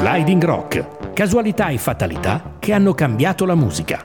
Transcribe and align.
Sliding 0.00 0.42
Rock, 0.42 1.12
casualità 1.12 1.68
e 1.68 1.76
fatalità 1.76 2.54
che 2.58 2.72
hanno 2.72 2.94
cambiato 2.94 3.44
la 3.44 3.54
musica. 3.54 4.02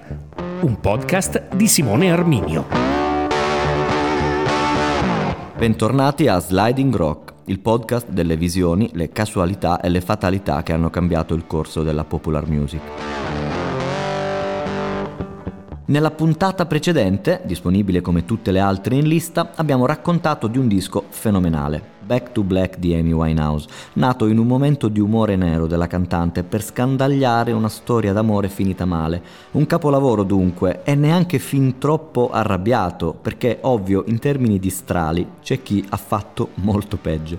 Un 0.60 0.82
podcast 0.82 1.56
di 1.56 1.70
Simone 1.70 2.12
Arminio. 2.12 2.66
Bentornati 5.58 6.28
a 6.28 6.38
Sliding 6.40 6.94
Rock, 6.94 7.34
il 7.46 7.62
podcast 7.62 8.10
delle 8.10 8.36
visioni, 8.36 8.90
le 8.92 9.08
casualità 9.14 9.80
e 9.80 9.88
le 9.88 10.02
fatalità 10.02 10.64
che 10.64 10.74
hanno 10.74 10.90
cambiato 10.90 11.34
il 11.34 11.48
corso 11.48 11.82
della 11.82 12.04
popular 12.04 12.46
music. 12.46 13.15
Nella 15.88 16.10
puntata 16.10 16.66
precedente, 16.66 17.42
disponibile 17.46 18.02
come 18.02 18.26
tutte 18.26 18.50
le 18.50 18.60
altre 18.60 18.96
in 18.96 19.08
lista, 19.08 19.52
abbiamo 19.54 19.86
raccontato 19.86 20.48
di 20.48 20.58
un 20.58 20.68
disco 20.68 21.04
fenomenale, 21.10 21.80
Back 22.04 22.32
to 22.32 22.42
Black 22.42 22.80
di 22.80 22.96
Amy 22.96 23.12
Winehouse, 23.12 23.68
nato 23.94 24.26
in 24.26 24.40
un 24.40 24.48
momento 24.48 24.88
di 24.88 25.00
umore 25.00 25.36
nero 25.36 25.68
della 25.68 25.86
cantante 25.86 26.42
per 26.42 26.64
scandagliare 26.64 27.52
una 27.52 27.70
storia 27.70 28.14
d'amore 28.14 28.50
finita 28.50 28.86
male. 28.86 29.22
Un 29.52 29.68
capolavoro 29.68 30.24
dunque, 30.24 30.82
e 30.84 30.96
neanche 30.96 31.38
fin 31.38 31.78
troppo 31.78 32.32
arrabbiato, 32.32 33.16
perché 33.22 33.60
ovvio 33.62 34.06
in 34.08 34.18
termini 34.18 34.58
di 34.58 34.72
strali 34.72 35.28
c'è 35.44 35.62
chi 35.62 35.86
ha 35.90 35.98
fatto 35.98 36.50
molto 36.56 36.98
peggio. 36.98 37.38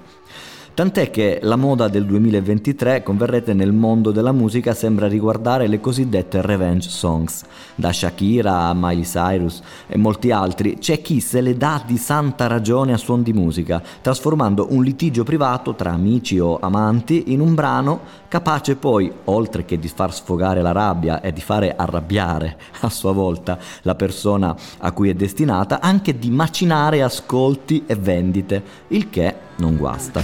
Tant'è 0.77 1.11
che 1.11 1.39
la 1.41 1.57
moda 1.57 1.89
del 1.89 2.05
2023, 2.05 3.03
converrete 3.03 3.55
nel 3.55 3.73
mondo 3.73 4.11
della 4.11 4.33
musica, 4.33 4.75
sembra 4.75 5.09
riguardare 5.09 5.69
le 5.69 5.81
cosiddette 5.81 6.43
revenge 6.43 6.91
songs. 6.91 7.45
Da 7.75 7.95
Shakira 7.95 8.65
a 8.65 8.75
Miley 8.75 9.05
Cyrus 9.05 9.63
e 9.87 9.97
molti 9.97 10.31
altri, 10.33 10.77
c'è 10.77 11.01
chi 11.01 11.21
se 11.21 11.41
le 11.41 11.57
dà 11.57 11.83
di 11.87 11.97
santa 11.97 12.47
ragione 12.47 12.93
a 12.93 12.99
suon 12.99 13.23
di 13.23 13.33
musica, 13.33 13.83
trasformando 14.03 14.67
un 14.69 14.83
litigio 14.83 15.25
privato 15.25 15.75
tra 15.75 15.93
amici 15.93 16.39
o 16.39 16.59
amanti 16.61 17.33
in 17.33 17.41
un 17.41 17.55
brano 17.55 18.01
capace 18.29 18.77
poi, 18.77 19.11
oltre 19.25 19.65
che 19.65 19.79
di 19.79 19.89
far 19.89 20.13
sfogare 20.13 20.61
la 20.61 20.73
rabbia 20.73 21.23
e 21.23 21.33
di 21.33 21.41
fare 21.41 21.75
arrabbiare 21.75 22.59
a 22.81 22.91
sua 22.91 23.13
volta 23.13 23.59
la 23.81 23.95
persona 23.95 24.55
a 24.77 24.93
cui 24.93 25.09
è 25.09 25.15
destinata, 25.15 25.81
anche 25.81 26.19
di 26.19 26.29
macinare 26.29 27.01
ascolti 27.01 27.85
e 27.87 27.95
vendite, 27.95 28.63
il 28.89 29.09
che 29.09 29.46
non 29.57 29.77
guasta. 29.77 30.23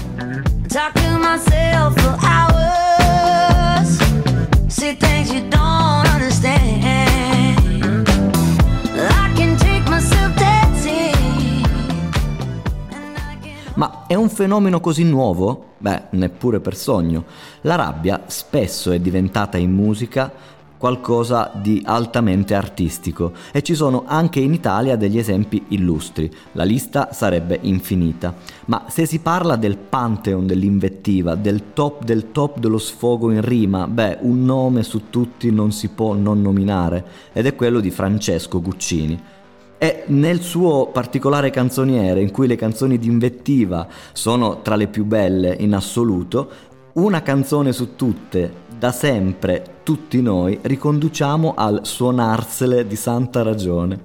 Ma 13.74 14.04
è 14.06 14.14
un 14.14 14.28
fenomeno 14.28 14.80
così 14.80 15.02
nuovo? 15.02 15.70
Beh, 15.78 16.02
neppure 16.10 16.60
per 16.60 16.76
sogno. 16.76 17.24
La 17.62 17.74
rabbia 17.74 18.24
spesso 18.26 18.92
è 18.92 19.00
diventata 19.00 19.56
in 19.56 19.72
musica 19.72 20.30
qualcosa 20.82 21.52
di 21.54 21.80
altamente 21.84 22.56
artistico 22.56 23.34
e 23.52 23.62
ci 23.62 23.76
sono 23.76 24.02
anche 24.04 24.40
in 24.40 24.52
Italia 24.52 24.96
degli 24.96 25.16
esempi 25.16 25.66
illustri. 25.68 26.28
La 26.54 26.64
lista 26.64 27.10
sarebbe 27.12 27.56
infinita, 27.62 28.34
ma 28.64 28.86
se 28.88 29.06
si 29.06 29.20
parla 29.20 29.54
del 29.54 29.76
pantheon 29.76 30.44
dell'invettiva, 30.44 31.36
del 31.36 31.72
top 31.72 32.02
del 32.02 32.32
top 32.32 32.58
dello 32.58 32.78
sfogo 32.78 33.30
in 33.30 33.42
rima, 33.42 33.86
beh, 33.86 34.18
un 34.22 34.44
nome 34.44 34.82
su 34.82 35.08
tutti 35.08 35.52
non 35.52 35.70
si 35.70 35.86
può 35.86 36.14
non 36.14 36.42
nominare 36.42 37.04
ed 37.32 37.46
è 37.46 37.54
quello 37.54 37.78
di 37.78 37.92
Francesco 37.92 38.60
Guccini. 38.60 39.22
E 39.78 40.04
nel 40.06 40.40
suo 40.40 40.88
particolare 40.92 41.50
canzoniere, 41.50 42.20
in 42.20 42.30
cui 42.32 42.48
le 42.48 42.56
canzoni 42.56 42.98
di 42.98 43.06
invettiva 43.06 43.86
sono 44.12 44.62
tra 44.62 44.74
le 44.76 44.88
più 44.88 45.04
belle 45.04 45.56
in 45.58 45.74
assoluto, 45.74 46.70
una 46.94 47.22
canzone 47.22 47.72
su 47.72 47.96
tutte, 47.96 48.60
da 48.78 48.92
sempre, 48.92 49.78
tutti 49.82 50.20
noi, 50.20 50.58
riconduciamo 50.60 51.54
al 51.56 51.80
suonarsele 51.84 52.86
di 52.86 52.96
santa 52.96 53.42
ragione. 53.42 53.98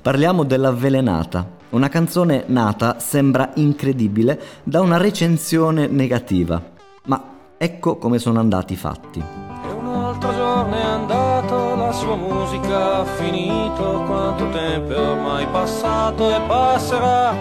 Parliamo 0.00 0.44
dell'avvelenata, 0.44 1.46
una 1.70 1.88
canzone 1.88 2.44
nata, 2.46 2.98
sembra 2.98 3.50
incredibile, 3.56 4.40
da 4.62 4.80
una 4.80 4.96
recensione 4.96 5.86
negativa. 5.86 6.62
Ma 7.04 7.22
ecco 7.58 7.96
come 7.96 8.18
sono 8.18 8.38
andati 8.38 8.72
i 8.72 8.76
fatti. 8.76 9.18
E 9.18 9.72
un 9.72 9.86
altro 9.86 10.32
giorno 10.32 10.74
è 10.74 10.82
andato, 10.82 11.74
la 11.74 11.92
sua 11.92 12.16
musica 12.16 13.00
ha 13.00 13.04
finito, 13.04 14.04
quanto 14.06 14.48
tempo 14.48 14.94
è 14.94 14.98
ormai 14.98 15.46
passato 15.46 16.34
e 16.34 16.40
passerà 16.46 17.34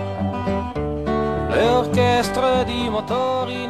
le 1.49 1.67
orchestre 1.69 2.65
di 2.65 2.89
motori. 2.89 3.68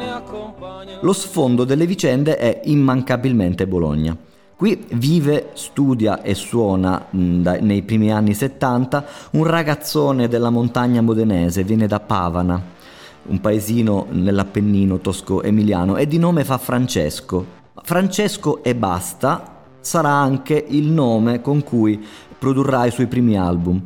Lo 1.02 1.14
sfondo 1.14 1.64
delle 1.64 1.86
vicende 1.86 2.36
è 2.36 2.60
immancabilmente 2.64 3.66
Bologna. 3.66 4.14
Qui 4.54 4.84
vive, 4.92 5.52
studia 5.54 6.20
e 6.20 6.34
suona 6.34 7.06
da, 7.10 7.58
nei 7.58 7.80
primi 7.80 8.12
anni 8.12 8.34
70 8.34 9.06
un 9.30 9.44
ragazzone 9.44 10.28
della 10.28 10.50
montagna 10.50 11.00
modenese, 11.00 11.64
viene 11.64 11.86
da 11.86 12.00
Pavana, 12.00 12.62
un 13.28 13.40
paesino 13.40 14.08
nell'Appennino 14.10 14.98
tosco-emiliano 14.98 15.96
e 15.96 16.06
di 16.06 16.18
nome 16.18 16.44
fa 16.44 16.58
Francesco. 16.58 17.58
Francesco 17.82 18.62
e 18.62 18.74
basta 18.74 19.62
sarà 19.80 20.10
anche 20.10 20.62
il 20.68 20.88
nome 20.88 21.40
con 21.40 21.64
cui 21.64 21.98
produrrà 22.38 22.84
i 22.84 22.90
suoi 22.90 23.06
primi 23.06 23.38
album. 23.38 23.80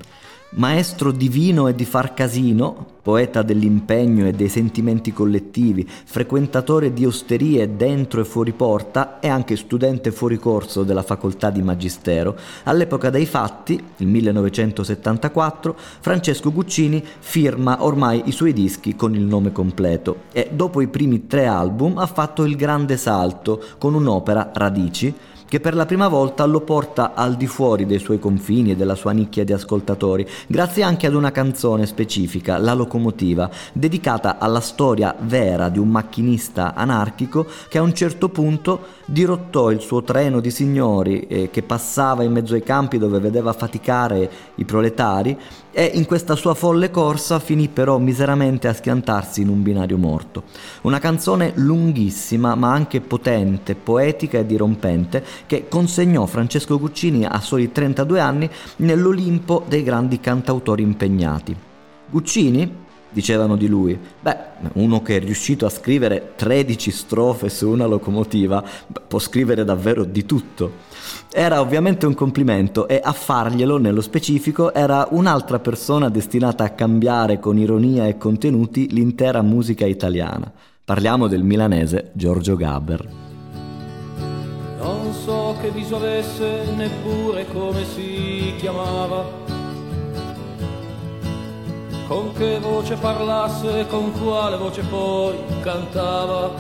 Maestro 0.57 1.13
divino 1.13 1.69
e 1.69 1.77
di 1.77 1.85
far 1.85 2.13
casino, 2.13 2.87
poeta 3.05 3.43
dell'impegno 3.43 4.27
e 4.27 4.33
dei 4.33 4.49
sentimenti 4.49 5.13
collettivi, 5.13 5.87
frequentatore 5.87 6.95
di 6.95 7.05
osterie 7.05 7.77
dentro 7.77 8.23
e 8.23 8.25
fuori 8.25 8.53
porta 8.53 9.21
e 9.21 9.29
anche 9.29 9.57
studente 9.57 10.11
fuori 10.11 10.39
corso 10.39 10.85
della 10.85 11.03
facoltà 11.03 11.51
di 11.51 11.61
Magistero, 11.61 12.35
all'epoca 12.63 13.11
dei 13.11 13.27
fatti, 13.27 13.79
il 13.99 14.07
1974, 14.07 15.77
Francesco 16.01 16.51
Guccini 16.51 17.05
firma 17.19 17.85
ormai 17.85 18.23
i 18.25 18.33
suoi 18.33 18.55
dischi 18.55 18.97
con 18.97 19.15
il 19.15 19.23
nome 19.23 19.53
completo 19.53 20.23
e 20.33 20.49
dopo 20.51 20.81
i 20.81 20.89
primi 20.89 21.27
tre 21.27 21.45
album 21.45 21.99
ha 21.99 22.07
fatto 22.07 22.45
il 22.45 22.57
grande 22.57 22.97
salto 22.97 23.63
con 23.77 23.93
un'opera 23.93 24.51
Radici, 24.55 25.15
che 25.55 25.61
per 25.61 25.77
la 25.77 25.87
prima 25.87 26.09
volta 26.09 26.45
lo 26.47 26.63
porta 26.63 27.15
al 27.15 27.37
di 27.37 27.47
fuori 27.47 27.87
dei 27.87 28.01
suoi 28.01 28.19
confini 28.19 28.73
e 28.73 28.77
della 28.77 28.97
sua 28.97 29.13
nicchia 29.13 29.45
di 29.45 29.53
ascoltatori, 29.53 30.27
grazie 30.49 30.83
anche 30.83 31.07
ad 31.07 31.15
una 31.15 31.31
canzone 31.31 31.87
specifica, 31.87 32.59
La 32.59 32.73
locomotiva, 32.73 32.94
dedicata 33.73 34.39
alla 34.39 34.61
storia 34.61 35.15
vera 35.21 35.69
di 35.69 35.79
un 35.79 35.89
macchinista 35.89 36.75
anarchico 36.75 37.47
che 37.69 37.79
a 37.79 37.83
un 37.83 37.95
certo 37.95 38.29
punto 38.29 38.81
dirottò 39.07 39.71
il 39.71 39.81
suo 39.81 40.03
treno 40.03 40.41
di 40.41 40.51
signori 40.51 41.27
eh, 41.27 41.51
che 41.51 41.63
passava 41.63 42.23
in 42.23 42.33
mezzo 42.33 42.55
ai 42.55 42.63
campi 42.63 42.99
dove 42.99 43.19
vedeva 43.19 43.53
faticare 43.53 44.31
i 44.57 44.65
proletari 44.65 45.37
e 45.77 45.91
in 45.95 46.07
questa 46.07 46.37
sua 46.37 46.55
folle 46.55 46.91
corsa 46.91 47.41
finì 47.41 47.69
però 47.69 47.99
miseramente 47.99 48.69
a 48.69 48.73
schiantarsi 48.73 49.41
in 49.41 49.49
un 49.49 49.63
binario 49.63 49.99
morto. 49.99 50.45
Una 50.83 51.01
canzone 51.01 51.53
lunghissima 51.57 52.55
ma 52.55 52.73
anche 52.73 53.01
potente, 53.01 53.75
poetica 53.75 54.39
e 54.39 54.47
dirompente 54.47 55.25
che 55.47 55.67
consegnò 55.69 56.27
Francesco 56.27 56.79
Guccini 56.79 57.25
a 57.25 57.41
soli 57.41 57.73
32 57.73 58.21
anni 58.21 58.49
nell'Olimpo 58.77 59.65
dei 59.67 59.83
grandi 59.83 60.21
cantautori 60.21 60.83
impegnati. 60.83 61.57
Guccini, 62.09 62.84
dicevano 63.15 63.57
di 63.57 63.69
lui, 63.69 63.99
beh, 64.21 64.37
uno 64.75 65.01
che 65.01 65.17
è 65.17 65.21
riuscito 65.21 65.65
a 65.65 65.71
scrivere 65.71 66.33
13 66.35 66.91
strofe 66.91 67.49
su 67.49 67.71
una 67.71 67.87
locomotiva 67.87 68.63
può 69.07 69.21
scrivere 69.21 69.65
davvero 69.65 70.05
di 70.05 70.27
tutto. 70.27 70.93
Era 71.33 71.61
ovviamente 71.61 72.07
un 72.07 72.15
complimento 72.15 72.89
e 72.89 73.01
a 73.03 73.13
farglielo 73.13 73.79
nello 73.79 74.01
specifico 74.01 74.75
era 74.75 75.07
un'altra 75.11 75.61
persona 75.61 76.09
destinata 76.09 76.65
a 76.65 76.71
cambiare 76.71 77.39
con 77.39 77.57
ironia 77.57 78.07
e 78.07 78.19
contenuti 78.19 78.91
l'intera 78.91 79.43
musica 79.43 79.87
italiana. 79.87 80.51
Parliamo 80.85 81.29
del 81.29 81.45
milanese 81.45 82.11
Giorgio 82.13 82.57
Gaber. 82.57 83.09
Non 84.79 85.13
so 85.13 85.57
che 85.63 85.71
viso 85.71 85.97
avesse, 85.97 86.65
neppure 86.77 87.47
come 87.53 87.85
si 87.85 88.53
chiamava. 88.59 89.44
Con 92.07 92.33
che 92.35 92.59
voce 92.59 92.97
parlasse, 92.97 93.87
con 93.87 94.13
quale 94.13 94.57
voce 94.57 94.83
poi 94.83 95.37
cantava. 95.63 96.51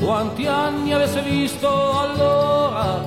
Quanti 0.00 0.46
anni 0.46 0.92
avesse 0.92 1.20
visto 1.22 1.68
allora, 1.98 3.04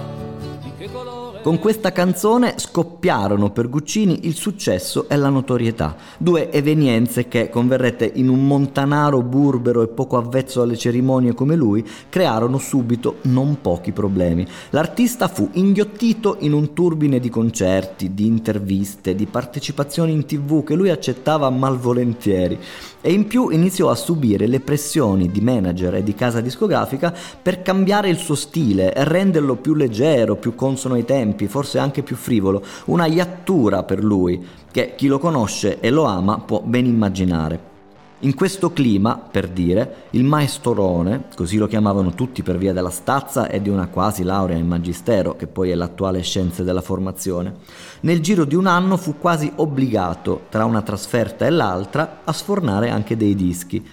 di 0.61 0.71
che 0.77 0.91
colore 0.91 1.24
Con 1.45 1.59
questa 1.59 1.91
canzone 1.91 2.55
scoppiarono 2.57 3.51
per 3.51 3.69
Guccini 3.69 4.25
il 4.25 4.33
successo 4.33 5.07
e 5.07 5.15
la 5.15 5.29
notorietà, 5.29 5.95
due 6.17 6.51
evenienze 6.51 7.27
che, 7.27 7.49
converrete 7.49 8.13
in 8.15 8.29
un 8.29 8.47
montanaro 8.47 9.21
burbero 9.21 9.83
e 9.83 9.87
poco 9.89 10.17
avvezzo 10.17 10.63
alle 10.63 10.75
cerimonie 10.75 11.35
come 11.35 11.55
lui, 11.55 11.85
crearono 12.09 12.57
subito 12.57 13.17
non 13.25 13.61
pochi 13.61 13.91
problemi. 13.91 14.43
L'artista 14.71 15.27
fu 15.27 15.47
inghiottito 15.51 16.37
in 16.39 16.53
un 16.53 16.73
turbine 16.73 17.19
di 17.19 17.29
concerti, 17.29 18.15
di 18.15 18.25
interviste, 18.25 19.13
di 19.13 19.27
partecipazioni 19.27 20.13
in 20.13 20.25
tv 20.25 20.63
che 20.63 20.73
lui 20.73 20.89
accettava 20.89 21.47
malvolentieri 21.51 22.57
e 23.01 23.13
in 23.13 23.27
più 23.27 23.49
iniziò 23.49 23.91
a 23.91 23.95
subire 23.95 24.47
le 24.47 24.61
pressioni 24.61 25.29
di 25.29 25.41
manager 25.41 25.93
e 25.93 26.01
di 26.01 26.15
casa 26.15 26.41
discografica 26.41 27.13
per 27.39 27.61
cambiare 27.61 28.09
il 28.09 28.17
suo 28.17 28.33
stile 28.33 28.95
e 28.95 29.03
renderlo 29.03 29.57
più 29.57 29.75
leggero, 29.75 30.37
più 30.37 30.55
consono 30.55 30.95
ai 30.95 31.05
tempi, 31.05 31.33
forse 31.47 31.77
anche 31.77 32.03
più 32.03 32.15
frivolo, 32.15 32.63
una 32.85 33.05
iattura 33.05 33.83
per 33.83 34.03
lui 34.03 34.45
che 34.71 34.93
chi 34.95 35.07
lo 35.07 35.19
conosce 35.19 35.79
e 35.79 35.89
lo 35.89 36.03
ama 36.03 36.39
può 36.39 36.61
ben 36.61 36.85
immaginare. 36.85 37.73
In 38.19 38.33
questo 38.33 38.71
clima, 38.71 39.17
per 39.17 39.49
dire, 39.49 40.07
il 40.11 40.23
maestrone, 40.23 41.25
così 41.35 41.57
lo 41.57 41.67
chiamavano 41.67 42.13
tutti 42.15 42.43
per 42.43 42.57
via 42.57 42.71
della 42.71 42.89
stazza 42.89 43.49
e 43.49 43.61
di 43.61 43.67
una 43.69 43.87
quasi 43.87 44.23
laurea 44.23 44.57
in 44.57 44.67
magistero, 44.67 45.35
che 45.35 45.47
poi 45.47 45.69
è 45.69 45.75
l'attuale 45.75 46.21
scienze 46.21 46.63
della 46.63 46.81
formazione, 46.81 47.55
nel 48.01 48.21
giro 48.21 48.45
di 48.45 48.55
un 48.55 48.67
anno 48.67 48.95
fu 48.95 49.17
quasi 49.19 49.51
obbligato, 49.57 50.43
tra 50.49 50.63
una 50.63 50.81
trasferta 50.81 51.45
e 51.45 51.49
l'altra, 51.49 52.21
a 52.23 52.31
sfornare 52.31 52.89
anche 52.89 53.17
dei 53.17 53.35
dischi, 53.35 53.85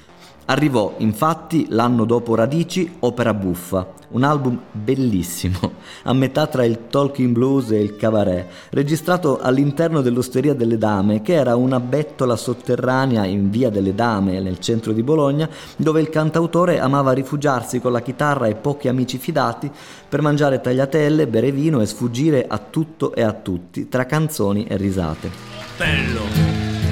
Arrivò 0.52 0.96
infatti 0.99 1.64
l'anno 1.70 2.04
dopo 2.04 2.34
Radici 2.34 2.96
Opera 2.99 3.32
Buffa, 3.32 3.94
un 4.08 4.22
album 4.22 4.60
bellissimo, 4.70 5.58
a 6.04 6.12
metà 6.12 6.46
tra 6.46 6.62
il 6.62 6.88
talking 6.90 7.32
blues 7.32 7.70
e 7.70 7.81
il 7.81 7.96
cabaret, 7.96 8.46
registrato 8.69 9.40
all'interno 9.40 10.02
dell'Osteria 10.02 10.52
delle 10.52 10.76
Dame, 10.76 11.22
che 11.22 11.32
era 11.32 11.56
una 11.56 11.81
bettola 11.81 12.37
sotterranea 12.37 13.25
in 13.25 13.49
via 13.49 13.70
delle 13.70 13.94
Dame, 13.94 14.40
nel 14.40 14.58
centro 14.58 14.93
di 14.93 15.02
Bologna, 15.02 15.49
dove 15.75 16.02
il 16.02 16.10
cantautore 16.10 16.78
amava 16.78 17.12
rifugiarsi 17.12 17.81
con 17.81 17.93
la 17.93 18.02
chitarra 18.02 18.46
e 18.46 18.54
pochi 18.54 18.88
amici 18.88 19.16
fidati 19.16 19.70
per 20.06 20.20
mangiare 20.20 20.60
tagliatelle, 20.60 21.28
bere 21.28 21.50
vino 21.50 21.81
e 21.81 21.87
sfuggire 21.87 22.44
a 22.46 22.58
tutto 22.58 23.14
e 23.14 23.22
a 23.22 23.32
tutti, 23.32 23.88
tra 23.88 24.04
canzoni 24.04 24.66
e 24.66 24.76
risate. 24.76 25.31
Bello, 25.78 26.20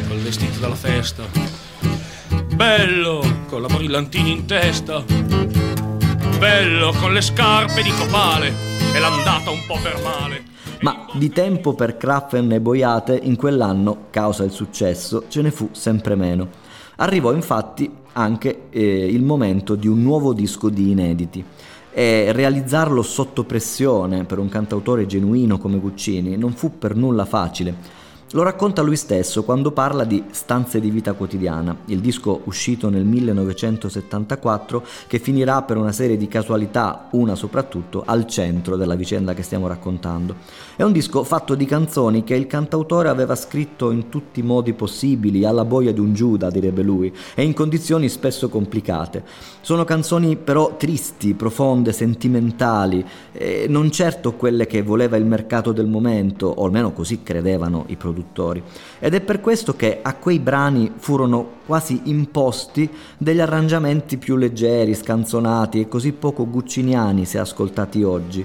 col 0.09 0.17
vestito 0.17 0.61
dalla 0.61 0.75
festa 0.75 1.60
Bello, 2.61 3.23
con 3.49 3.63
la 3.63 3.69
brillantina 3.69 4.29
in 4.29 4.45
testa. 4.45 5.03
Bello, 6.39 6.93
con 7.01 7.15
le 7.15 7.23
scarpe 7.23 7.83
di 7.83 7.89
copale 7.89 8.53
e 8.93 8.99
l'andata 8.99 9.49
un 9.49 9.65
po' 9.67 9.79
per 9.83 9.99
male. 10.03 10.43
Ma 10.83 11.07
di 11.15 11.31
tempo 11.31 11.73
per 11.73 11.97
Kraffen 11.97 12.53
e 12.53 12.61
Boiate 12.61 13.19
in 13.23 13.37
quell'anno, 13.37 14.09
causa 14.11 14.45
il 14.45 14.51
successo, 14.51 15.25
ce 15.29 15.41
ne 15.41 15.51
fu 15.51 15.71
sempre 15.73 16.17
meno. 16.17 16.49
Arrivò 16.97 17.33
infatti 17.33 17.91
anche 18.13 18.65
eh, 18.69 19.07
il 19.07 19.23
momento 19.23 19.75
di 19.75 19.89
un 19.89 20.03
nuovo 20.03 20.35
disco 20.35 20.69
di 20.69 20.91
inediti 20.91 21.43
e 21.91 22.31
realizzarlo 22.31 23.01
sotto 23.01 23.45
pressione 23.45 24.25
per 24.25 24.39
un 24.39 24.51
cantautore 24.51 25.07
genuino 25.07 25.57
come 25.57 25.79
Guccini 25.79 26.37
non 26.37 26.53
fu 26.53 26.77
per 26.77 26.95
nulla 26.95 27.25
facile. 27.25 28.00
Lo 28.33 28.45
racconta 28.45 28.81
lui 28.83 28.95
stesso 28.95 29.43
quando 29.43 29.73
parla 29.73 30.05
di 30.05 30.23
Stanze 30.31 30.79
di 30.79 30.89
vita 30.91 31.15
quotidiana, 31.15 31.77
il 31.87 31.99
disco 31.99 32.43
uscito 32.45 32.89
nel 32.89 33.05
1974 33.05 34.85
che 35.09 35.19
finirà 35.19 35.63
per 35.63 35.77
una 35.77 35.91
serie 35.91 36.17
di 36.17 36.29
casualità, 36.29 37.09
una 37.11 37.35
soprattutto, 37.35 38.05
al 38.07 38.29
centro 38.29 38.77
della 38.77 38.95
vicenda 38.95 39.35
che 39.35 39.43
stiamo 39.43 39.67
raccontando. 39.67 40.37
È 40.77 40.85
un 40.85 40.93
disco 40.93 41.25
fatto 41.25 41.57
di 41.57 41.65
canzoni 41.65 42.23
che 42.23 42.37
il 42.37 42.47
cantautore 42.47 43.09
aveva 43.09 43.35
scritto 43.35 43.91
in 43.91 44.09
tutti 44.09 44.39
i 44.39 44.45
modi 44.45 44.75
possibili, 44.75 45.45
alla 45.45 45.65
boia 45.65 45.93
di 45.93 45.99
un 45.99 46.15
Giuda, 46.15 46.51
direbbe 46.51 46.83
lui, 46.83 47.13
e 47.35 47.43
in 47.43 47.53
condizioni 47.53 48.09
spesso 48.09 48.49
complicate. 48.49 49.25
Sono 49.61 49.83
canzoni 49.83 50.37
però 50.37 50.77
tristi, 50.77 51.35
profonde, 51.35 51.91
sentimentali, 51.91 53.05
non 53.67 53.91
certo 53.91 54.35
quelle 54.35 54.69
che 54.69 54.83
voleva 54.83 55.17
il 55.17 55.27
mercato 55.27 55.73
del 55.73 55.89
momento, 55.89 56.47
o 56.47 56.65
almeno 56.65 56.93
così 56.93 57.25
credevano 57.25 57.87
i 57.89 57.97
produttori 57.97 58.19
produttori 58.21 58.63
ed 58.99 59.15
è 59.15 59.21
per 59.21 59.41
questo 59.41 59.75
che 59.75 60.01
a 60.03 60.15
quei 60.15 60.39
brani 60.39 60.93
furono 60.97 61.59
quasi 61.67 62.03
imposti 62.05 62.89
degli 63.17 63.41
arrangiamenti 63.41 64.19
più 64.19 64.37
leggeri, 64.37 64.95
scanzonati 64.95 65.81
e 65.81 65.89
così 65.89 66.13
poco 66.13 66.49
gucciniani 66.49 67.25
se 67.25 67.39
ascoltati 67.39 68.03
oggi. 68.03 68.45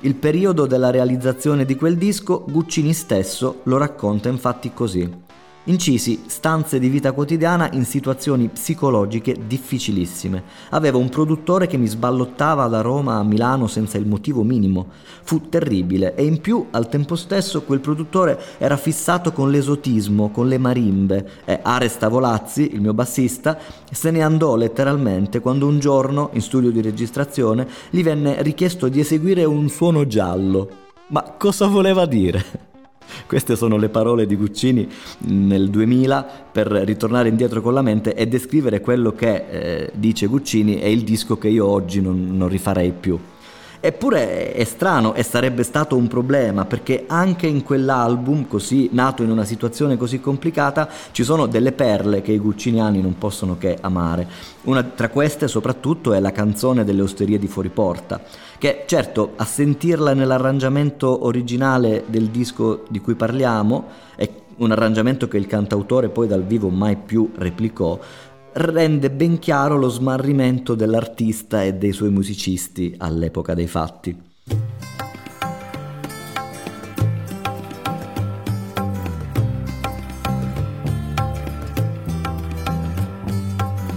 Il 0.00 0.14
periodo 0.16 0.66
della 0.66 0.90
realizzazione 0.90 1.64
di 1.64 1.76
quel 1.76 1.96
disco 1.96 2.44
Guccini 2.48 2.92
stesso 2.92 3.60
lo 3.64 3.76
racconta 3.76 4.28
infatti 4.28 4.72
così. 4.74 5.08
Incisi 5.66 6.24
stanze 6.26 6.80
di 6.80 6.88
vita 6.88 7.12
quotidiana 7.12 7.70
in 7.74 7.84
situazioni 7.84 8.48
psicologiche 8.48 9.36
difficilissime. 9.46 10.42
Avevo 10.70 10.98
un 10.98 11.08
produttore 11.08 11.68
che 11.68 11.76
mi 11.76 11.86
sballottava 11.86 12.66
da 12.66 12.80
Roma 12.80 13.18
a 13.18 13.22
Milano 13.22 13.68
senza 13.68 13.96
il 13.96 14.04
motivo 14.04 14.42
minimo. 14.42 14.88
Fu 15.22 15.48
terribile 15.48 16.16
e 16.16 16.24
in 16.24 16.40
più 16.40 16.66
al 16.72 16.88
tempo 16.88 17.14
stesso 17.14 17.62
quel 17.62 17.78
produttore 17.78 18.40
era 18.58 18.76
fissato 18.76 19.30
con 19.30 19.52
l'esotismo, 19.52 20.30
con 20.30 20.48
le 20.48 20.58
marimbe 20.58 21.30
e 21.44 21.60
Ares 21.62 21.96
Tavolazzi, 21.96 22.74
il 22.74 22.80
mio 22.80 22.92
bassista, 22.92 23.56
se 23.88 24.10
ne 24.10 24.20
andò 24.20 24.56
letteralmente 24.56 25.38
quando 25.38 25.68
un 25.68 25.78
giorno 25.78 26.30
in 26.32 26.42
studio 26.42 26.72
di 26.72 26.80
registrazione 26.80 27.68
gli 27.90 28.02
venne 28.02 28.42
richiesto 28.42 28.88
di 28.88 28.98
eseguire 28.98 29.44
un 29.44 29.68
suono 29.68 30.08
giallo. 30.08 30.68
Ma 31.10 31.22
cosa 31.38 31.68
voleva 31.68 32.04
dire? 32.04 32.70
Queste 33.26 33.56
sono 33.56 33.76
le 33.76 33.88
parole 33.88 34.26
di 34.26 34.36
Guccini 34.36 34.88
nel 35.18 35.70
2000 35.70 36.46
per 36.52 36.66
ritornare 36.66 37.28
indietro 37.28 37.60
con 37.60 37.74
la 37.74 37.82
mente 37.82 38.14
e 38.14 38.26
descrivere 38.26 38.80
quello 38.80 39.12
che 39.12 39.44
eh, 39.50 39.90
dice 39.94 40.26
Guccini 40.26 40.76
è 40.76 40.86
il 40.86 41.02
disco 41.02 41.38
che 41.38 41.48
io 41.48 41.66
oggi 41.66 42.00
non, 42.00 42.36
non 42.36 42.48
rifarei 42.48 42.92
più. 42.92 43.18
Eppure 43.84 44.52
è 44.52 44.62
strano 44.62 45.12
e 45.12 45.24
sarebbe 45.24 45.64
stato 45.64 45.96
un 45.96 46.06
problema 46.06 46.64
perché 46.66 47.02
anche 47.08 47.48
in 47.48 47.64
quell'album, 47.64 48.46
così 48.46 48.88
nato 48.92 49.24
in 49.24 49.30
una 49.32 49.42
situazione 49.42 49.96
così 49.96 50.20
complicata, 50.20 50.88
ci 51.10 51.24
sono 51.24 51.46
delle 51.46 51.72
perle 51.72 52.22
che 52.22 52.30
i 52.30 52.38
gucciniani 52.38 53.02
non 53.02 53.18
possono 53.18 53.58
che 53.58 53.76
amare. 53.80 54.28
Una 54.62 54.84
tra 54.84 55.08
queste 55.08 55.48
soprattutto 55.48 56.12
è 56.12 56.20
la 56.20 56.30
canzone 56.30 56.84
delle 56.84 57.02
osterie 57.02 57.40
di 57.40 57.48
Fuoriporta, 57.48 58.20
che 58.56 58.84
certo 58.86 59.32
a 59.34 59.44
sentirla 59.44 60.14
nell'arrangiamento 60.14 61.26
originale 61.26 62.04
del 62.06 62.28
disco 62.28 62.84
di 62.88 63.00
cui 63.00 63.16
parliamo, 63.16 63.86
è 64.14 64.30
un 64.58 64.70
arrangiamento 64.70 65.26
che 65.26 65.38
il 65.38 65.48
cantautore 65.48 66.08
poi 66.08 66.28
dal 66.28 66.44
vivo 66.44 66.68
mai 66.68 66.94
più 66.94 67.32
replicò, 67.34 67.98
rende 68.54 69.10
ben 69.10 69.38
chiaro 69.38 69.76
lo 69.76 69.88
smarrimento 69.88 70.74
dell'artista 70.74 71.62
e 71.62 71.74
dei 71.74 71.92
suoi 71.92 72.10
musicisti 72.10 72.94
all'epoca 72.98 73.54
dei 73.54 73.66
fatti. 73.66 74.30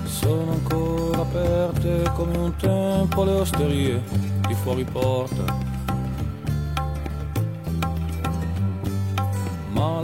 Sono 0.04 0.52
ancora 0.52 1.22
aperte 1.22 2.04
come 2.14 2.38
un 2.38 2.56
tempo 2.56 3.24
le 3.24 3.32
osterie 3.32 4.02
di 4.48 4.54
fuori 4.54 4.86
porta 4.86 5.75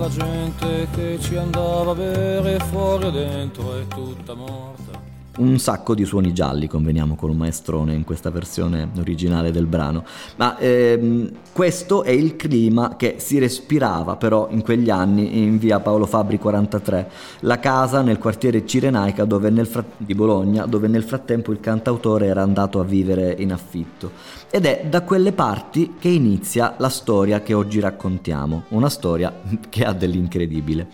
la 0.01 0.09
gente 0.09 0.87
che 0.95 1.19
ci 1.21 1.35
andava 1.35 1.91
a 1.91 1.93
bere 1.93 2.57
fuori 2.71 3.05
e 3.05 3.11
dentro 3.11 3.79
è 3.79 3.85
tutta 3.87 4.33
morta 4.33 5.10
un 5.37 5.57
sacco 5.59 5.95
di 5.95 6.05
suoni 6.05 6.33
gialli, 6.33 6.67
conveniamo 6.67 7.15
con 7.15 7.29
un 7.29 7.37
maestrone 7.37 7.93
in 7.93 8.03
questa 8.03 8.29
versione 8.29 8.89
originale 8.97 9.51
del 9.51 9.65
brano. 9.65 10.03
Ma 10.35 10.57
ehm, 10.57 11.31
questo 11.53 12.03
è 12.03 12.11
il 12.11 12.35
clima 12.35 12.95
che 12.97 13.15
si 13.19 13.39
respirava 13.39 14.17
però 14.17 14.49
in 14.51 14.61
quegli 14.61 14.89
anni 14.89 15.39
in 15.43 15.57
via 15.57 15.79
Paolo 15.79 16.05
Fabri 16.05 16.37
43, 16.37 17.09
la 17.41 17.59
casa 17.59 18.01
nel 18.01 18.17
quartiere 18.17 18.65
Cirenaica 18.65 19.25
frat- 19.65 19.93
di 19.97 20.15
Bologna, 20.15 20.65
dove 20.65 20.87
nel 20.87 21.03
frattempo 21.03 21.51
il 21.51 21.59
cantautore 21.59 22.27
era 22.27 22.41
andato 22.41 22.79
a 22.79 22.83
vivere 22.83 23.35
in 23.39 23.53
affitto. 23.53 24.11
Ed 24.49 24.65
è 24.65 24.85
da 24.89 25.01
quelle 25.03 25.31
parti 25.31 25.95
che 25.97 26.09
inizia 26.09 26.75
la 26.77 26.89
storia 26.89 27.41
che 27.41 27.53
oggi 27.53 27.79
raccontiamo, 27.79 28.63
una 28.69 28.89
storia 28.89 29.33
che 29.69 29.83
ha 29.83 29.93
dell'incredibile. 29.93 30.87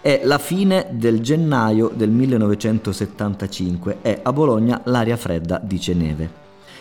È 0.00 0.20
la 0.22 0.38
fine 0.38 0.86
del 0.92 1.20
gennaio 1.20 1.90
del 1.92 2.10
1975 2.10 3.98
e 4.00 4.20
a 4.22 4.32
Bologna 4.32 4.80
l'aria 4.84 5.16
fredda 5.16 5.60
dice 5.60 5.92
neve. 5.92 6.30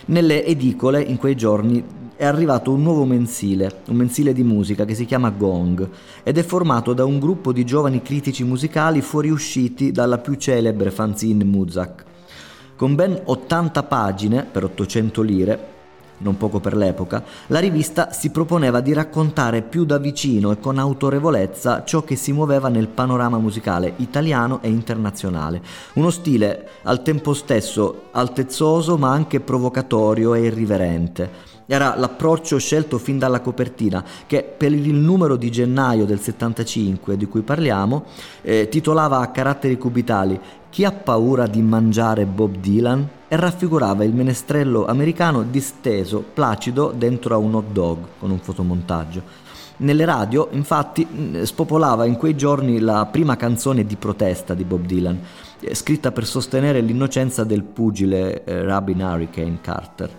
Nelle 0.05 0.45
edicole 0.45 1.01
in 1.01 1.17
quei 1.17 1.35
giorni 1.35 1.83
è 2.15 2.25
arrivato 2.25 2.71
un 2.71 2.83
nuovo 2.83 3.05
mensile, 3.05 3.81
un 3.87 3.95
mensile 3.95 4.33
di 4.33 4.43
musica 4.43 4.85
che 4.85 4.93
si 4.93 5.05
chiama 5.05 5.31
Gong 5.31 5.89
ed 6.21 6.37
è 6.37 6.43
formato 6.43 6.93
da 6.93 7.05
un 7.05 7.17
gruppo 7.17 7.51
di 7.51 7.65
giovani 7.65 8.03
critici 8.03 8.43
musicali 8.43 9.01
fuoriusciti 9.01 9.91
dalla 9.91 10.19
più 10.19 10.35
celebre 10.35 10.91
fanzine 10.91 11.43
Muzak. 11.43 12.03
Con 12.75 12.93
ben 12.93 13.19
80 13.23 13.83
pagine 13.83 14.43
per 14.43 14.63
800 14.65 15.21
lire, 15.23 15.76
non 16.19 16.37
poco 16.37 16.59
per 16.59 16.75
l'epoca, 16.75 17.23
la 17.47 17.59
rivista 17.59 18.11
si 18.11 18.29
proponeva 18.29 18.79
di 18.81 18.93
raccontare 18.93 19.61
più 19.61 19.85
da 19.85 19.97
vicino 19.97 20.51
e 20.51 20.59
con 20.59 20.77
autorevolezza 20.77 21.83
ciò 21.83 22.03
che 22.03 22.15
si 22.15 22.31
muoveva 22.31 22.69
nel 22.69 22.87
panorama 22.87 23.37
musicale 23.37 23.93
italiano 23.97 24.59
e 24.61 24.69
internazionale. 24.69 25.61
Uno 25.93 26.09
stile 26.09 26.69
al 26.83 27.01
tempo 27.01 27.33
stesso 27.33 28.09
altezzoso 28.11 28.97
ma 28.97 29.11
anche 29.11 29.39
provocatorio 29.39 30.33
e 30.33 30.41
irriverente. 30.41 31.55
Era 31.69 31.95
l'approccio 31.97 32.57
scelto 32.59 32.97
fin 32.97 33.19
dalla 33.19 33.41
copertina, 33.41 34.01
che 34.25 34.41
per 34.41 34.71
il 34.71 34.95
numero 34.95 35.35
di 35.35 35.51
gennaio 35.51 36.05
del 36.05 36.21
75 36.21 37.17
di 37.17 37.25
cui 37.25 37.41
parliamo, 37.41 38.05
eh, 38.41 38.69
titolava 38.69 39.19
a 39.19 39.31
caratteri 39.31 39.77
cubitali 39.77 40.39
Chi 40.77 40.85
ha 40.85 40.91
paura 40.91 41.47
di 41.47 41.63
mangiare 41.63 42.27
Bob 42.27 42.57
Dylan? 42.57 43.09
e 43.27 43.35
raffigurava 43.35 44.03
il 44.03 44.13
menestrello 44.13 44.85
americano 44.85 45.41
disteso, 45.41 46.23
placido, 46.31 46.93
dentro 46.95 47.33
a 47.33 47.39
un 47.39 47.55
hot 47.55 47.71
dog 47.71 47.97
con 48.19 48.29
un 48.29 48.37
fotomontaggio. 48.37 49.23
Nelle 49.77 50.05
radio, 50.05 50.49
infatti, 50.51 51.07
spopolava 51.41 52.05
in 52.05 52.15
quei 52.15 52.35
giorni 52.35 52.77
la 52.77 53.07
prima 53.07 53.35
canzone 53.35 53.87
di 53.87 53.95
protesta 53.95 54.53
di 54.53 54.65
Bob 54.65 54.85
Dylan, 54.85 55.19
eh, 55.61 55.73
scritta 55.73 56.11
per 56.11 56.27
sostenere 56.27 56.79
l'innocenza 56.81 57.43
del 57.43 57.63
pugile 57.63 58.43
eh, 58.43 58.61
Rabin 58.61 59.01
Hurricane 59.01 59.57
Carter 59.59 60.11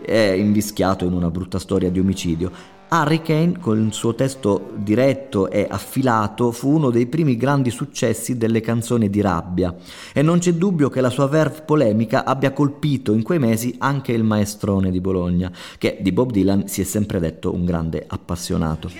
è 0.00 0.34
invischiato 0.36 1.04
in 1.04 1.12
una 1.12 1.30
brutta 1.30 1.58
storia 1.58 1.90
di 1.90 1.98
omicidio. 1.98 2.74
Hurricane, 2.88 3.58
con 3.58 3.84
il 3.84 3.92
suo 3.92 4.14
testo 4.14 4.70
diretto 4.76 5.50
e 5.50 5.66
affilato, 5.68 6.52
fu 6.52 6.70
uno 6.70 6.90
dei 6.90 7.06
primi 7.06 7.36
grandi 7.36 7.70
successi 7.70 8.36
delle 8.36 8.60
canzoni 8.60 9.10
di 9.10 9.20
rabbia. 9.20 9.74
E 10.12 10.22
non 10.22 10.38
c'è 10.38 10.52
dubbio 10.52 10.88
che 10.88 11.00
la 11.00 11.10
sua 11.10 11.26
verve 11.26 11.62
polemica 11.62 12.24
abbia 12.24 12.52
colpito 12.52 13.12
in 13.12 13.22
quei 13.22 13.40
mesi 13.40 13.74
anche 13.78 14.12
il 14.12 14.22
maestrone 14.22 14.90
di 14.90 15.00
Bologna, 15.00 15.50
che 15.78 15.98
di 16.00 16.12
Bob 16.12 16.30
Dylan 16.30 16.68
si 16.68 16.80
è 16.80 16.84
sempre 16.84 17.18
detto 17.18 17.52
un 17.52 17.64
grande 17.64 18.04
appassionato. 18.06 18.90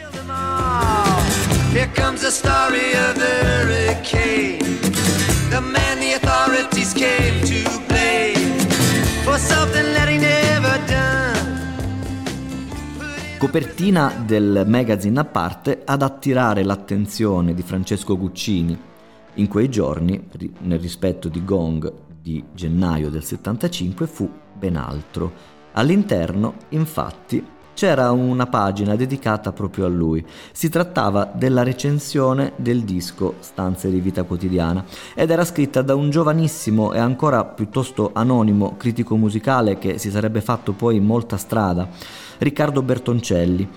Here 1.72 1.90
comes 1.94 2.22
the 2.22 2.30
story 2.30 2.94
of 2.94 3.16
hurricane, 3.16 4.58
the 5.50 5.60
man 5.60 6.00
the 6.00 6.14
authorities 6.14 6.92
came 6.92 7.40
to 7.42 7.80
blame 7.86 8.58
for 9.22 9.38
something 9.38 9.84
Copertina 13.38 14.22
del 14.24 14.64
magazine 14.66 15.20
a 15.20 15.24
parte 15.26 15.82
ad 15.84 16.00
attirare 16.00 16.64
l'attenzione 16.64 17.52
di 17.52 17.60
Francesco 17.60 18.16
Guccini. 18.16 18.76
In 19.34 19.46
quei 19.46 19.68
giorni, 19.68 20.26
nel 20.60 20.78
rispetto 20.78 21.28
di 21.28 21.44
Gong 21.44 21.92
di 22.18 22.42
gennaio 22.54 23.10
del 23.10 23.22
75, 23.22 24.06
fu 24.06 24.30
ben 24.54 24.76
altro. 24.76 25.32
All'interno, 25.72 26.54
infatti, 26.70 27.44
c'era 27.76 28.10
una 28.10 28.46
pagina 28.46 28.96
dedicata 28.96 29.52
proprio 29.52 29.84
a 29.84 29.88
lui. 29.88 30.24
Si 30.50 30.70
trattava 30.70 31.30
della 31.30 31.62
recensione 31.62 32.52
del 32.56 32.84
disco 32.84 33.34
Stanze 33.40 33.90
di 33.90 34.00
vita 34.00 34.22
quotidiana 34.22 34.82
ed 35.14 35.28
era 35.28 35.44
scritta 35.44 35.82
da 35.82 35.94
un 35.94 36.08
giovanissimo 36.08 36.94
e 36.94 36.98
ancora 36.98 37.44
piuttosto 37.44 38.12
anonimo 38.14 38.76
critico 38.78 39.16
musicale 39.16 39.76
che 39.76 39.98
si 39.98 40.10
sarebbe 40.10 40.40
fatto 40.40 40.72
poi 40.72 41.00
molta 41.00 41.36
strada, 41.36 41.86
Riccardo 42.38 42.80
Bertoncelli. 42.80 43.68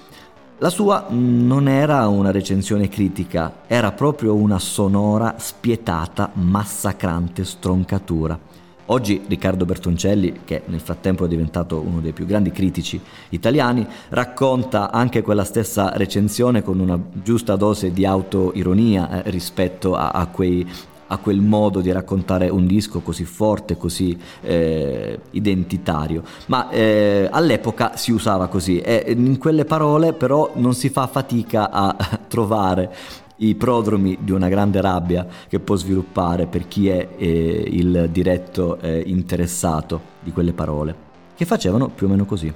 La 0.60 0.70
sua 0.70 1.08
non 1.10 1.68
era 1.68 2.08
una 2.08 2.32
recensione 2.32 2.88
critica, 2.88 3.64
era 3.68 3.92
proprio 3.92 4.34
una 4.34 4.60
sonora, 4.60 5.36
spietata, 5.38 6.32
massacrante 6.36 7.44
stroncatura. 7.44 8.49
Oggi 8.92 9.22
Riccardo 9.28 9.66
Bertoncelli, 9.66 10.40
che 10.46 10.64
nel 10.66 10.80
frattempo 10.80 11.26
è 11.26 11.28
diventato 11.28 11.80
uno 11.80 12.00
dei 12.00 12.12
più 12.12 12.26
grandi 12.26 12.52
critici 12.52 13.00
italiani, 13.30 13.86
racconta 14.10 14.90
anche 14.90 15.22
quella 15.22 15.44
stessa 15.44 15.92
recensione 15.96 16.64
con 16.64 16.80
una 16.80 17.00
giusta 17.22 17.56
dose 17.56 17.94
di 17.94 18.04
autoironia 18.04 19.24
eh, 19.24 19.30
rispetto 19.30 19.94
a, 19.96 20.10
a, 20.10 20.26
quei, 20.26 20.68
a, 21.06 21.18
quel 21.18 21.40
modo 21.40 21.82
di 21.82 21.92
raccontare 21.92 22.50
un 22.50 22.66
disco 22.66 23.02
così 23.02 23.26
forte, 23.26 23.78
così 23.78 24.18
eh, 24.42 25.20
identitario. 25.32 26.24
Ma 26.48 26.72
eh, 26.72 27.28
all'epoca 27.30 27.96
si 27.96 28.12
usava 28.12 28.48
così 28.48 28.80
e 28.80 29.14
in 29.16 29.38
quelle 29.38 29.66
parole 29.66 30.14
però 30.14 30.54
non 30.56 30.74
si 30.74 30.90
fa 30.90 31.06
fatica 31.06 31.70
a 31.70 31.96
trovare 32.28 32.92
i 33.40 33.56
prodromi 33.56 34.18
di 34.22 34.32
una 34.32 34.50
grande 34.50 34.82
rabbia 34.82 35.28
che 35.48 35.60
può 35.60 35.76
sviluppare 35.76 36.48
per 36.48 36.68
chi 36.68 36.90
è 36.90 37.10
eh, 37.18 37.64
il 37.68 38.10
diretto 38.12 38.80
eh, 38.80 39.04
interessato 39.06 40.02
di 40.22 40.32
quelle 40.32 40.54
parole, 40.54 40.96
che 41.36 41.46
facevano 41.46 41.90
più 41.90 42.08
o 42.08 42.10
meno 42.10 42.26
così. 42.26 42.54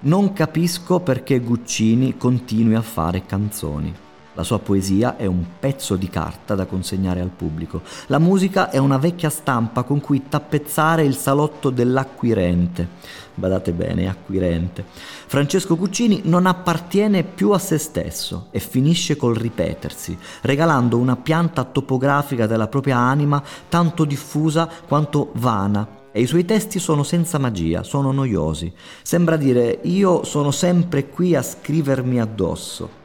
Non 0.00 0.32
capisco 0.32 1.00
perché 1.00 1.38
Guccini 1.38 2.16
continui 2.16 2.74
a 2.74 2.82
fare 2.82 3.24
canzoni. 3.24 3.94
La 4.34 4.44
sua 4.44 4.58
poesia 4.60 5.18
è 5.18 5.26
un 5.26 5.44
pezzo 5.60 5.94
di 5.96 6.08
carta 6.08 6.54
da 6.54 6.64
consegnare 6.64 7.20
al 7.20 7.28
pubblico. 7.28 7.82
La 8.06 8.18
musica 8.18 8.70
è 8.70 8.78
una 8.78 8.96
vecchia 8.96 9.28
stampa 9.28 9.82
con 9.82 10.00
cui 10.00 10.28
tappezzare 10.28 11.04
il 11.04 11.14
salotto 11.16 11.68
dell'acquirente. 11.68 12.88
Badate 13.34 13.72
bene, 13.72 14.08
acquirente. 14.08 14.84
Francesco 15.26 15.76
Cuccini 15.76 16.22
non 16.24 16.46
appartiene 16.46 17.24
più 17.24 17.50
a 17.50 17.58
se 17.58 17.76
stesso 17.76 18.46
e 18.50 18.58
finisce 18.58 19.16
col 19.16 19.34
ripetersi, 19.34 20.16
regalando 20.42 20.96
una 20.96 21.16
pianta 21.16 21.64
topografica 21.64 22.46
della 22.46 22.68
propria 22.68 22.96
anima 22.96 23.42
tanto 23.68 24.04
diffusa 24.06 24.66
quanto 24.88 25.30
vana 25.34 26.00
e 26.10 26.22
i 26.22 26.26
suoi 26.26 26.46
testi 26.46 26.78
sono 26.78 27.02
senza 27.02 27.36
magia, 27.36 27.82
sono 27.82 28.12
noiosi. 28.12 28.72
Sembra 29.02 29.36
dire 29.36 29.80
io 29.82 30.24
sono 30.24 30.50
sempre 30.50 31.08
qui 31.08 31.34
a 31.34 31.42
scrivermi 31.42 32.18
addosso. 32.18 33.01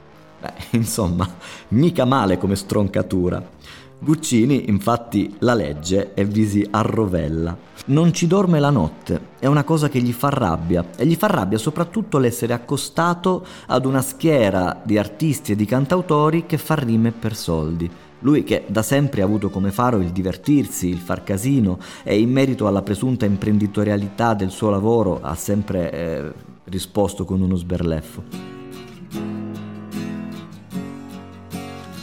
Beh, 0.48 0.54
insomma, 0.78 1.28
mica 1.70 2.06
male 2.06 2.38
come 2.38 2.56
stroncatura. 2.56 3.56
Guccini 4.00 4.70
infatti 4.70 5.36
la 5.40 5.56
legge 5.56 6.14
e 6.14 6.24
vi 6.24 6.46
si 6.46 6.68
arrovella. 6.70 7.58
Non 7.88 8.14
ci 8.14 8.28
dorme 8.28 8.60
la 8.60 8.70
notte, 8.70 9.30
è 9.40 9.48
una 9.48 9.64
cosa 9.64 9.90
che 9.90 10.00
gli 10.00 10.12
fa 10.12 10.30
rabbia 10.30 10.86
e 10.96 11.06
gli 11.06 11.16
fa 11.16 11.28
rabbia 11.28 11.58
soprattutto 11.58 12.20
l'essere 12.20 12.54
accostato 12.54 13.46
ad 13.68 13.86
una 13.86 14.02
schiera 14.02 14.80
di 14.84 14.98
artisti 14.98 15.54
e 15.54 15.56
di 15.56 15.66
cantautori 15.66 16.46
che 16.46 16.58
fa 16.58 16.76
rime 16.76 17.12
per 17.12 17.36
soldi. 17.36 17.90
Lui 18.20 18.44
che 18.44 18.66
da 18.68 18.84
sempre 18.84 19.22
ha 19.22 19.26
avuto 19.26 19.50
come 19.50 19.72
faro 19.72 19.98
il 19.98 20.10
divertirsi, 20.10 20.90
il 20.90 20.98
far 20.98 21.24
casino 21.24 21.80
e 22.04 22.20
in 22.20 22.32
merito 22.32 22.68
alla 22.68 22.82
presunta 22.82 23.26
imprenditorialità 23.26 24.34
del 24.34 24.52
suo 24.52 24.70
lavoro 24.70 25.22
ha 25.22 25.36
sempre 25.36 25.92
eh, 25.92 26.34
risposto 26.66 27.26
con 27.26 27.42
uno 27.42 27.56
sberleffo. 27.56 28.57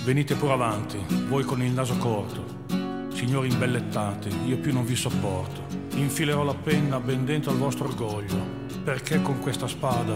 Venite 0.04 0.34
pure 0.34 0.52
avanti, 0.52 0.98
voi 1.30 1.44
con 1.44 1.62
il 1.62 1.72
naso 1.72 1.96
corto. 1.96 2.44
Signori 3.14 3.48
imbellettati, 3.48 4.28
io 4.46 4.58
più 4.58 4.70
non 4.70 4.84
vi 4.84 4.94
sopporto. 4.94 5.62
Infilerò 5.94 6.44
la 6.44 6.52
penna 6.52 7.00
ben 7.00 7.24
dentro 7.24 7.50
al 7.50 7.56
vostro 7.56 7.86
orgoglio, 7.86 8.36
perché 8.84 9.22
con 9.22 9.40
questa 9.40 9.66
spada 9.66 10.14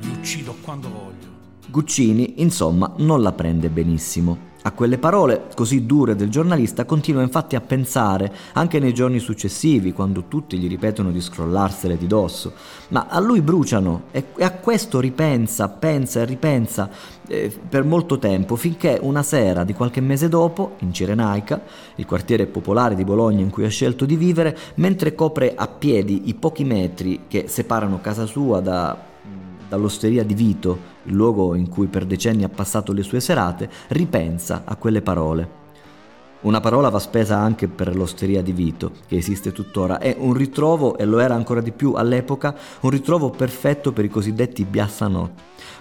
vi 0.00 0.08
uccido 0.08 0.56
quando 0.62 0.88
voglio. 0.88 1.34
Guccini, 1.68 2.40
insomma, 2.40 2.90
non 2.96 3.20
la 3.20 3.32
prende 3.32 3.68
benissimo. 3.68 4.54
A 4.66 4.72
quelle 4.72 4.98
parole 4.98 5.44
così 5.54 5.86
dure 5.86 6.16
del 6.16 6.28
giornalista 6.28 6.84
continua 6.84 7.22
infatti 7.22 7.54
a 7.54 7.60
pensare 7.60 8.32
anche 8.54 8.80
nei 8.80 8.92
giorni 8.92 9.20
successivi, 9.20 9.92
quando 9.92 10.24
tutti 10.26 10.58
gli 10.58 10.66
ripetono 10.66 11.12
di 11.12 11.20
scrollarsele 11.20 11.96
di 11.96 12.08
dosso. 12.08 12.52
Ma 12.88 13.06
a 13.08 13.20
lui 13.20 13.42
bruciano 13.42 14.06
e 14.10 14.24
a 14.40 14.50
questo 14.50 14.98
ripensa, 14.98 15.68
pensa 15.68 16.22
e 16.22 16.24
ripensa 16.24 16.90
eh, 17.28 17.56
per 17.68 17.84
molto 17.84 18.18
tempo, 18.18 18.56
finché 18.56 18.98
una 19.00 19.22
sera 19.22 19.62
di 19.62 19.72
qualche 19.72 20.00
mese 20.00 20.28
dopo, 20.28 20.74
in 20.80 20.92
Cirenaica, 20.92 21.62
il 21.94 22.04
quartiere 22.04 22.46
popolare 22.46 22.96
di 22.96 23.04
Bologna 23.04 23.42
in 23.42 23.50
cui 23.50 23.64
ha 23.64 23.70
scelto 23.70 24.04
di 24.04 24.16
vivere, 24.16 24.58
mentre 24.74 25.14
copre 25.14 25.54
a 25.54 25.68
piedi 25.68 26.22
i 26.24 26.34
pochi 26.34 26.64
metri 26.64 27.20
che 27.28 27.44
separano 27.46 28.00
casa 28.00 28.26
sua 28.26 28.58
da 28.58 29.14
dall'osteria 29.68 30.24
di 30.24 30.34
Vito, 30.34 30.94
il 31.06 31.14
luogo 31.14 31.54
in 31.54 31.68
cui 31.68 31.86
per 31.86 32.04
decenni 32.04 32.44
ha 32.44 32.48
passato 32.48 32.92
le 32.92 33.02
sue 33.02 33.20
serate, 33.20 33.68
ripensa 33.88 34.62
a 34.64 34.76
quelle 34.76 35.02
parole. 35.02 35.64
Una 36.42 36.60
parola 36.60 36.90
va 36.90 36.98
spesa 36.98 37.38
anche 37.38 37.66
per 37.66 37.96
l'osteria 37.96 38.42
di 38.42 38.52
Vito, 38.52 38.92
che 39.06 39.16
esiste 39.16 39.52
tuttora. 39.52 39.98
È 39.98 40.14
un 40.18 40.34
ritrovo, 40.34 40.96
e 40.96 41.04
lo 41.04 41.18
era 41.18 41.34
ancora 41.34 41.60
di 41.60 41.72
più 41.72 41.94
all'epoca, 41.94 42.54
un 42.80 42.90
ritrovo 42.90 43.30
perfetto 43.30 43.92
per 43.92 44.04
i 44.04 44.10
cosiddetti 44.10 44.64
biassanot 44.64 45.30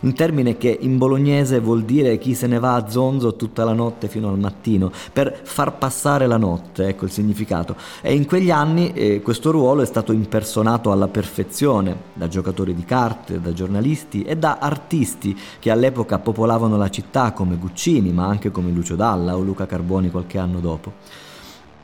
un 0.01 0.13
termine 0.13 0.57
che 0.57 0.77
in 0.79 0.97
bolognese 0.97 1.59
vuol 1.59 1.83
dire 1.83 2.17
chi 2.17 2.33
se 2.33 2.47
ne 2.47 2.59
va 2.59 2.75
a 2.75 2.89
zonzo 2.89 3.35
tutta 3.35 3.63
la 3.63 3.73
notte 3.73 4.07
fino 4.07 4.29
al 4.29 4.39
mattino, 4.39 4.91
per 5.11 5.41
far 5.43 5.77
passare 5.77 6.27
la 6.27 6.37
notte, 6.37 6.87
ecco 6.87 7.05
il 7.05 7.11
significato. 7.11 7.75
E 8.01 8.13
in 8.13 8.25
quegli 8.25 8.51
anni 8.51 8.91
eh, 8.93 9.21
questo 9.21 9.51
ruolo 9.51 9.81
è 9.81 9.85
stato 9.85 10.11
impersonato 10.11 10.91
alla 10.91 11.07
perfezione 11.07 11.95
da 12.13 12.27
giocatori 12.27 12.73
di 12.73 12.85
carte, 12.85 13.41
da 13.41 13.53
giornalisti 13.53 14.23
e 14.23 14.37
da 14.37 14.57
artisti 14.59 15.37
che 15.59 15.71
all'epoca 15.71 16.19
popolavano 16.19 16.77
la 16.77 16.89
città 16.89 17.31
come 17.31 17.57
Guccini, 17.57 18.11
ma 18.11 18.25
anche 18.25 18.51
come 18.51 18.71
Lucio 18.71 18.95
Dalla 18.95 19.35
o 19.35 19.41
Luca 19.41 19.65
Carboni 19.65 20.11
qualche 20.11 20.37
anno 20.37 20.59
dopo. 20.59 20.93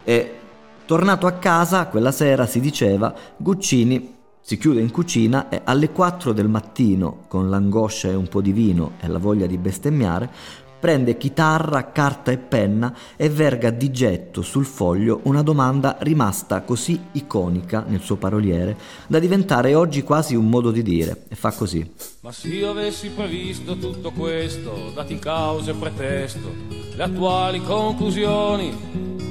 E 0.03 0.35
tornato 0.85 1.27
a 1.27 1.33
casa, 1.33 1.87
quella 1.87 2.11
sera 2.11 2.45
si 2.45 2.59
diceva, 2.59 3.13
Guccini 3.37 4.19
Si 4.43 4.57
chiude 4.57 4.81
in 4.81 4.91
cucina 4.91 5.49
e 5.49 5.61
alle 5.63 5.91
4 5.91 6.33
del 6.33 6.47
mattino, 6.47 7.25
con 7.27 7.49
l'angoscia 7.49 8.09
e 8.09 8.15
un 8.15 8.27
po' 8.27 8.41
di 8.41 8.51
vino 8.51 8.93
e 8.99 9.07
la 9.07 9.19
voglia 9.19 9.45
di 9.45 9.57
bestemmiare, 9.57 10.29
prende 10.81 11.15
chitarra, 11.15 11.91
carta 11.91 12.31
e 12.31 12.39
penna 12.39 12.91
e 13.15 13.29
verga 13.29 13.69
di 13.69 13.91
getto 13.91 14.41
sul 14.41 14.65
foglio 14.65 15.19
una 15.23 15.43
domanda 15.43 15.97
rimasta 15.99 16.61
così 16.61 16.99
iconica 17.11 17.85
nel 17.87 18.01
suo 18.01 18.15
paroliere 18.15 18.75
da 19.05 19.19
diventare 19.19 19.75
oggi 19.75 20.01
quasi 20.01 20.33
un 20.33 20.49
modo 20.49 20.71
di 20.71 20.81
dire 20.81 21.25
e 21.29 21.35
fa 21.35 21.51
così. 21.51 21.87
Ma 22.21 22.31
se 22.31 22.47
io 22.47 22.71
avessi 22.71 23.09
previsto 23.09 23.77
tutto 23.77 24.09
questo, 24.11 24.91
dati 24.95 25.19
cause 25.19 25.69
e 25.69 25.75
pretesto, 25.75 26.51
le 26.95 27.03
attuali 27.03 27.61
conclusioni, 27.61 29.30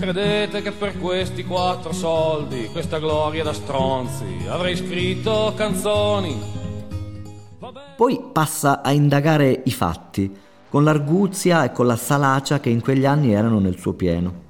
credete 0.00 0.62
che 0.62 0.72
per 0.72 0.98
questi 0.98 1.44
quattro 1.44 1.92
soldi, 1.92 2.70
questa 2.72 2.98
gloria 2.98 3.44
da 3.44 3.52
stronzi, 3.52 4.46
avrei 4.48 4.74
scritto 4.74 5.52
canzoni? 5.54 6.58
Poi 7.96 8.20
passa 8.32 8.80
a 8.80 8.92
indagare 8.92 9.60
i 9.66 9.70
fatti 9.70 10.34
con 10.70 10.84
l'arguzia 10.84 11.64
e 11.64 11.72
con 11.72 11.86
la 11.86 11.96
salacia 11.96 12.60
che 12.60 12.70
in 12.70 12.80
quegli 12.80 13.04
anni 13.04 13.34
erano 13.34 13.58
nel 13.58 13.78
suo 13.78 13.92
pieno. 13.92 14.48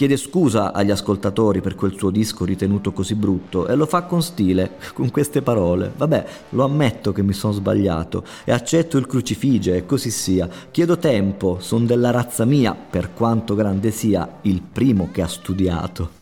Chiede 0.00 0.16
scusa 0.16 0.72
agli 0.72 0.90
ascoltatori 0.90 1.60
per 1.60 1.74
quel 1.74 1.94
suo 1.94 2.08
disco 2.08 2.46
ritenuto 2.46 2.90
così 2.90 3.14
brutto 3.14 3.66
e 3.66 3.74
lo 3.74 3.84
fa 3.84 4.04
con 4.04 4.22
stile, 4.22 4.78
con 4.94 5.10
queste 5.10 5.42
parole. 5.42 5.92
Vabbè, 5.94 6.26
lo 6.52 6.64
ammetto 6.64 7.12
che 7.12 7.22
mi 7.22 7.34
sono 7.34 7.52
sbagliato 7.52 8.24
e 8.46 8.52
accetto 8.52 8.96
il 8.96 9.06
crucifige 9.06 9.76
e 9.76 9.84
così 9.84 10.10
sia. 10.10 10.48
Chiedo 10.70 10.96
tempo, 10.96 11.58
son 11.60 11.84
della 11.84 12.10
razza 12.10 12.46
mia, 12.46 12.74
per 12.74 13.12
quanto 13.12 13.54
grande 13.54 13.90
sia, 13.90 14.38
il 14.40 14.62
primo 14.62 15.10
che 15.12 15.20
ha 15.20 15.28
studiato. 15.28 16.19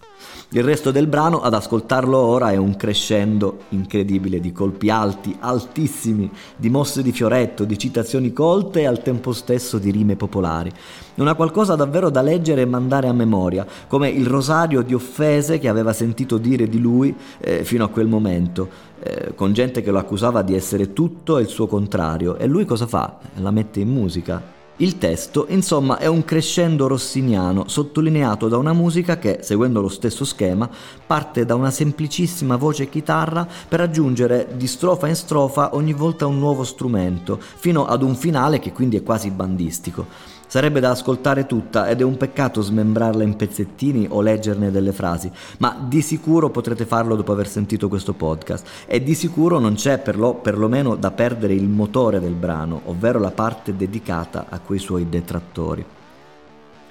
Il 0.51 0.65
resto 0.65 0.91
del 0.91 1.07
brano, 1.07 1.43
ad 1.43 1.53
ascoltarlo 1.53 2.17
ora, 2.17 2.51
è 2.51 2.57
un 2.57 2.75
crescendo 2.75 3.65
incredibile 3.71 4.41
di 4.41 4.51
colpi 4.51 4.89
alti, 4.89 5.37
altissimi, 5.39 6.31
di 6.57 6.71
mosse 6.71 7.03
di 7.03 7.13
fioretto, 7.13 7.65
di 7.65 7.77
citazioni 7.77 8.33
colte 8.33 8.81
e 8.81 8.87
al 8.87 9.03
tempo 9.03 9.33
stesso 9.33 9.77
di 9.77 9.91
rime 9.91 10.17
popolari. 10.17 10.73
Una 11.17 11.35
qualcosa 11.35 11.75
davvero 11.75 12.09
da 12.09 12.23
leggere 12.23 12.63
e 12.63 12.67
mandare 12.67 13.09
a 13.09 13.13
memoria, 13.13 13.67
come 13.89 14.09
il 14.09 14.27
rosario 14.27 14.81
di 14.81 14.95
offese 14.95 15.59
che 15.59 15.69
aveva 15.69 15.93
sentito 15.93 16.39
dire 16.39 16.67
di 16.67 16.81
lui 16.81 17.15
eh, 17.41 17.63
fino 17.63 17.85
a 17.85 17.89
quel 17.89 18.07
momento, 18.07 18.69
eh, 19.01 19.35
con 19.35 19.53
gente 19.53 19.83
che 19.83 19.91
lo 19.91 19.99
accusava 19.99 20.41
di 20.41 20.55
essere 20.55 20.95
tutto 20.95 21.37
e 21.37 21.43
il 21.43 21.49
suo 21.49 21.67
contrario. 21.67 22.37
E 22.39 22.47
lui 22.47 22.65
cosa 22.65 22.87
fa? 22.87 23.19
La 23.35 23.51
mette 23.51 23.81
in 23.81 23.91
musica 23.91 24.57
il 24.81 24.99
testo, 24.99 25.47
insomma, 25.49 25.99
è 25.99 26.07
un 26.07 26.25
crescendo 26.25 26.87
rossiniano 26.87 27.67
sottolineato 27.67 28.47
da 28.47 28.59
una 28.59 28.73
musica 28.73 29.19
che, 29.19 29.39
seguendo 29.43 29.81
lo 29.81 29.89
stesso 29.89 30.25
schema, 30.25 30.71
parte 31.07 31.45
da 31.45 31.57
una 31.57 31.73
semplicissima 31.73 32.57
voce 32.57 32.89
chitarra 32.89 33.47
per 33.69 33.81
aggiungere 33.81 34.49
di 34.55 34.69
strofa 34.69 35.09
in 35.09 35.17
strofa 35.17 35.75
ogni 35.75 35.93
volta 35.93 36.27
un 36.27 36.39
nuovo 36.39 36.63
strumento, 36.63 37.41
fino 37.41 37.87
ad 37.87 38.03
un 38.03 38.15
finale 38.15 38.61
che 38.61 38.73
quindi 38.73 38.97
è 38.97 39.03
quasi 39.03 39.31
bandistico. 39.31 40.37
Sarebbe 40.49 40.81
da 40.81 40.93
ascoltare 40.93 41.45
tutta 41.45 41.91
ed 41.91 42.01
è 42.01 42.05
un 42.05 42.17
peccato 42.17 42.63
smembrarla 42.63 43.23
in 43.23 43.37
pezzettini 43.37 44.07
o 44.09 44.23
leggerne 44.23 44.71
delle 44.71 44.93
frasi, 44.93 45.31
ma 45.59 45.77
di 45.87 46.01
sicuro 46.01 46.49
potrete 46.49 46.87
farlo 46.87 47.17
dopo 47.17 47.33
aver 47.33 47.47
sentito 47.47 47.87
questo 47.89 48.15
podcast 48.15 48.67
e 48.87 49.03
di 49.03 49.15
sicuro 49.15 49.59
non 49.59 49.75
c'è 49.75 49.99
per 49.99 50.17
lo, 50.17 50.37
perlomeno 50.37 50.97
da 50.97 51.11
perdere 51.11 51.53
il 51.53 51.69
motore 51.69 52.19
del 52.19 52.33
brano, 52.33 52.81
ovvero 52.87 53.19
la 53.19 53.31
parte 53.31 53.77
dedicata 53.77 54.47
a 54.49 54.59
quei 54.61 54.79
suoi 54.79 55.07
detrattori. 55.11 55.85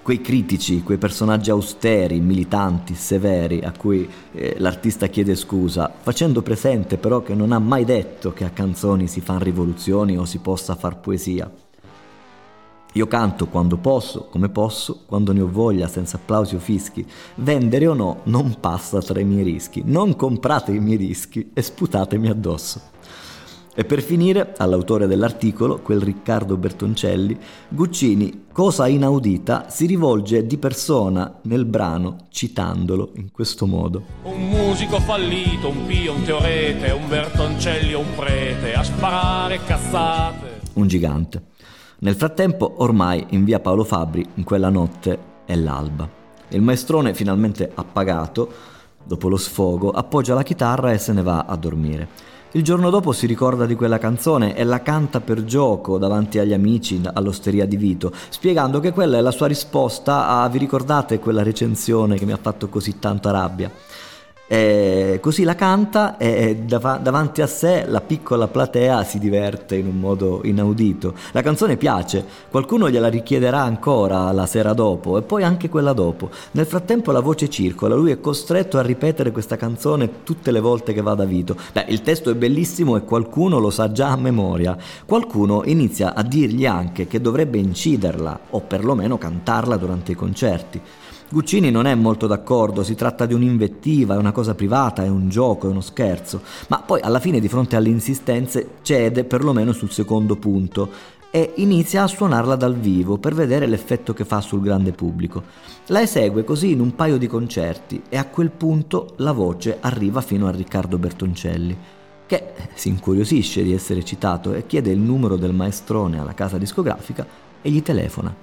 Quei 0.04 0.22
critici, 0.22 0.84
quei 0.84 1.00
personaggi 1.00 1.50
austeri, 1.50 2.20
militanti, 2.20 2.94
severi, 2.94 3.62
a 3.62 3.74
cui 3.76 4.08
eh, 4.34 4.56
l'artista 4.60 5.08
chiede 5.08 5.36
scusa, 5.36 5.92
facendo 6.00 6.44
presente 6.44 6.98
però 6.98 7.24
che 7.24 7.34
non 7.34 7.52
ha 7.52 7.60
mai 7.60 7.86
detto 7.86 8.34
che 8.34 8.46
a 8.46 8.52
canzoni 8.52 9.08
si 9.08 9.20
fanno 9.20 9.40
rivoluzioni 9.40 10.16
o 10.16 10.26
si 10.26 10.38
possa 10.38 10.76
far 10.76 11.00
poesia. 11.00 11.52
Io 12.94 13.06
canto 13.08 13.48
quando 13.48 13.78
posso, 13.78 14.28
come 14.32 14.50
posso, 14.50 15.04
quando 15.06 15.32
ne 15.32 15.42
ho 15.42 15.50
voglia, 15.50 15.88
senza 15.88 16.18
applausi 16.18 16.56
o 16.56 16.60
fischi. 16.60 17.06
Vendere 17.36 17.88
o 17.88 17.94
no 17.94 18.22
non 18.24 18.60
passa 18.60 19.02
tra 19.02 19.20
i 19.20 19.26
miei 19.26 19.44
rischi. 19.44 19.84
Non 19.86 20.16
comprate 20.16 20.72
i 20.72 20.80
miei 20.80 20.98
dischi 20.98 21.52
e 21.54 21.62
sputatemi 21.62 22.28
addosso. 22.28 22.96
E 23.80 23.86
per 23.86 24.02
finire, 24.02 24.56
all'autore 24.58 25.06
dell'articolo, 25.06 25.82
quel 25.82 26.02
Riccardo 26.02 26.58
Bertoncelli, 26.58 27.38
Guccini, 27.70 28.46
cosa 28.52 28.88
inaudita, 28.88 29.70
si 29.70 29.86
rivolge 29.86 30.48
di 30.48 30.58
persona 30.58 31.38
nel 31.44 31.66
brano 31.66 32.26
citandolo 32.30 33.12
in 33.18 33.30
questo 33.32 33.68
modo. 33.68 34.02
Un 34.24 34.50
musico 34.50 35.00
fallito, 35.00 35.70
un 35.70 35.86
pio, 35.86 36.14
un 36.14 36.24
teorete, 36.24 36.90
un 36.90 37.08
Bertoncelli 37.08 37.94
o 37.94 38.00
un 38.00 38.16
prete, 38.16 38.74
a 38.74 38.82
sparare 38.82 39.60
cazzate. 39.64 40.62
Un 40.74 40.88
gigante. 40.88 41.44
Nel 42.00 42.14
frattempo, 42.14 42.76
ormai 42.78 43.26
in 43.30 43.44
via 43.44 43.60
Paolo 43.60 43.84
Fabri, 43.84 44.24
in 44.36 44.44
quella 44.44 44.70
notte, 44.70 45.18
è 45.46 45.56
l'alba. 45.56 46.08
Il 46.50 46.62
maestrone, 46.62 47.16
finalmente 47.16 47.72
appagato, 47.74 48.52
dopo 49.04 49.28
lo 49.28 49.38
sfogo, 49.38 49.90
appoggia 49.90 50.36
la 50.36 50.44
chitarra 50.44 50.92
e 50.92 51.00
se 51.00 51.12
ne 51.12 51.24
va 51.24 51.46
a 51.48 51.56
dormire. 51.56 52.36
Il 52.52 52.64
giorno 52.64 52.92
dopo 52.92 53.14
si 53.14 53.26
ricorda 53.26 53.66
di 53.66 53.74
quella 53.74 53.98
canzone 53.98 54.56
e 54.56 54.64
la 54.64 54.84
canta 54.84 55.22
per 55.22 55.44
gioco 55.44 55.98
davanti 55.98 56.38
agli 56.38 56.54
amici 56.54 57.02
all'osteria 57.14 57.66
di 57.66 57.78
Vito, 57.78 58.14
spiegando 58.30 58.80
che 58.80 58.94
quella 58.94 59.18
è 59.18 59.22
la 59.22 59.32
sua 59.32 59.48
risposta 59.48 60.28
a 60.28 60.48
vi 60.50 60.60
ricordate 60.60 61.18
quella 61.18 61.42
recensione 61.42 62.16
che 62.16 62.26
mi 62.26 62.32
ha 62.32 62.40
fatto 62.40 62.70
così 62.70 63.00
tanta 63.00 63.32
rabbia. 63.32 63.72
E 64.50 65.20
così 65.22 65.44
la 65.44 65.56
canta 65.56 66.16
e 66.16 66.56
dav- 66.56 67.02
davanti 67.02 67.42
a 67.42 67.48
sé 67.48 67.84
la 67.86 68.00
piccola 68.00 68.48
platea 68.48 69.04
si 69.04 69.20
diverte 69.20 69.76
in 69.76 69.88
un 69.88 70.00
modo 70.00 70.40
inaudito. 70.46 71.16
La 71.34 71.42
canzone 71.42 71.76
piace, 71.76 72.24
qualcuno 72.50 72.90
gliela 72.90 73.10
richiederà 73.10 73.62
ancora 73.62 74.32
la 74.32 74.46
sera 74.46 74.72
dopo 74.72 75.18
e 75.18 75.22
poi 75.22 75.44
anche 75.44 75.68
quella 75.68 75.92
dopo. 75.92 76.30
Nel 76.52 76.66
frattempo 76.66 77.12
la 77.12 77.20
voce 77.20 77.50
circola, 77.50 77.96
lui 77.96 78.12
è 78.12 78.22
costretto 78.22 78.78
a 78.78 78.84
ripetere 78.84 79.32
questa 79.32 79.58
canzone 79.58 80.24
tutte 80.24 80.52
le 80.52 80.62
volte 80.62 80.94
che 80.94 81.02
va 81.02 81.14
da 81.14 81.26
Vito. 81.26 81.58
Beh, 81.74 81.88
il 81.90 82.02
testo 82.02 82.32
è 82.32 82.36
bellissimo 82.36 82.96
e 82.96 83.04
qualcuno 83.04 83.60
lo 83.60 83.70
sa 83.70 83.92
già 83.92 84.12
a 84.12 84.18
memoria. 84.18 84.78
Qualcuno 85.06 85.64
inizia 85.66 86.14
a 86.14 86.24
dirgli 86.24 86.66
anche 86.66 87.06
che 87.06 87.20
dovrebbe 87.20 87.58
inciderla 87.58 88.40
o 88.52 88.62
perlomeno 88.62 89.18
cantarla 89.18 89.76
durante 89.76 90.14
i 90.14 90.16
concerti. 90.16 90.82
Guccini 91.30 91.72
non 91.72 91.88
è 91.88 91.94
molto 91.94 92.26
d'accordo, 92.26 92.84
si 92.84 92.96
tratta 92.96 93.26
di 93.26 93.34
un'invettiva, 93.34 94.16
è 94.16 94.18
una 94.18 94.32
cosa 94.32 94.56
privata, 94.56 95.04
è 95.04 95.10
un 95.10 95.28
gioco, 95.28 95.68
è 95.68 95.70
uno 95.70 95.82
scherzo, 95.82 96.42
ma 96.70 96.80
poi 96.80 97.02
alla 97.02 97.20
fine 97.20 97.42
di 97.42 97.50
fronte 97.50 97.76
alle 97.76 97.90
insistenze 97.90 98.76
cede 98.82 99.26
perlomeno 99.26 99.74
sul 99.74 99.92
secondo 99.92 100.38
punto 100.38 100.90
e 101.30 101.52
inizia 101.58 102.04
a 102.04 102.08
suonarla 102.08 102.56
dal 102.56 102.78
vivo 102.78 103.18
per 103.18 103.34
vedere 103.34 103.68
l'effetto 103.68 104.14
che 104.14 104.24
fa 104.24 104.40
sul 104.40 104.62
grande 104.62 104.94
pubblico. 104.94 105.44
La 105.88 106.02
esegue 106.02 106.46
così 106.46 106.72
in 106.72 106.80
un 106.80 106.96
paio 106.96 107.18
di 107.18 107.28
concerti 107.28 108.04
e 108.08 108.16
a 108.16 108.26
quel 108.28 108.50
punto 108.50 109.16
la 109.18 109.34
voce 109.34 109.80
arriva 109.82 110.22
fino 110.22 110.48
a 110.48 110.52
Riccardo 110.52 110.98
Bertoncelli, 110.98 111.78
che 112.26 112.54
si 112.74 112.88
incuriosisce 112.88 113.64
di 113.64 113.74
essere 113.74 114.06
citato 114.06 114.54
e 114.54 114.66
chiede 114.66 114.92
il 114.92 115.00
numero 115.00 115.36
del 115.36 115.54
maestrone 115.54 116.22
alla 116.22 116.34
casa 116.34 116.58
discografica 116.58 117.28
e 117.62 117.70
gli 117.70 117.84
telefona. 117.84 118.34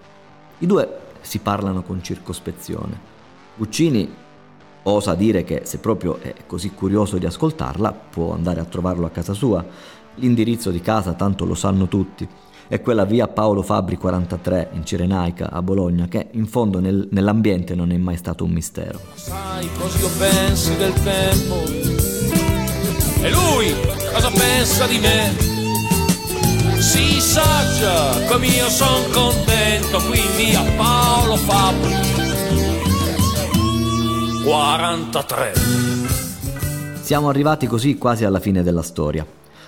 I 0.59 0.66
due 0.66 1.04
si 1.25 1.39
parlano 1.39 1.83
con 1.83 2.03
circospezione. 2.03 3.13
Guccini 3.57 4.23
osa 4.85 5.15
dire 5.15 5.45
che 5.45 5.63
se 5.65 5.79
proprio 5.79 6.19
è 6.21 6.35
così 6.47 6.71
curioso 6.71 7.19
di 7.19 7.27
ascoltarla 7.27 7.93
può 7.93 8.33
andare 8.33 8.61
a 8.61 8.65
trovarlo 8.65 9.07
a 9.07 9.11
casa 9.11 9.33
sua. 9.33 9.65
L'indirizzo 10.17 10.71
di 10.71 10.81
casa 10.81 11.15
tanto 11.15 11.45
lo 11.45 11.55
sanno 11.55 11.89
tutti. 11.89 12.29
È 12.67 12.81
quella 12.81 13.05
via 13.05 13.29
Paolo 13.29 13.63
Fabri 13.63 13.97
43 13.97 14.71
in 14.73 14.85
Cirenaica 14.85 15.51
a 15.51 15.61
Bologna 15.61 16.07
che 16.09 16.29
in 16.33 16.47
fondo 16.47 16.81
nel, 16.81 17.09
nell'ambiente 17.11 17.75
non 17.75 17.91
è 17.91 17.97
mai 17.97 18.17
stato 18.17 18.45
un 18.45 18.53
mistero. 18.53 19.01
Sai 19.15 19.69
cosa 19.79 19.99
io 19.99 20.09
pensi 20.19 20.77
del 20.77 20.93
tempo? 21.03 21.55
E 23.23 23.31
lui 23.31 23.75
cosa 24.13 24.31
pensa 24.31 24.87
di 24.87 24.99
me? 24.99 25.54
Si 26.94 27.20
saggia 27.20 28.24
come 28.28 28.46
io 28.46 28.68
son 28.68 29.11
contento 29.11 29.98
quindi 30.07 30.54
a 30.54 30.62
Paolo 30.76 31.35
Fabri 31.35 31.92
43 34.44 35.52
siamo 37.00 37.28
arrivati 37.28 37.66
così 37.66 37.98
quasi 37.98 38.24
alla 38.24 38.38
fine 38.38 38.62
della 38.62 38.83
storia 38.83 39.26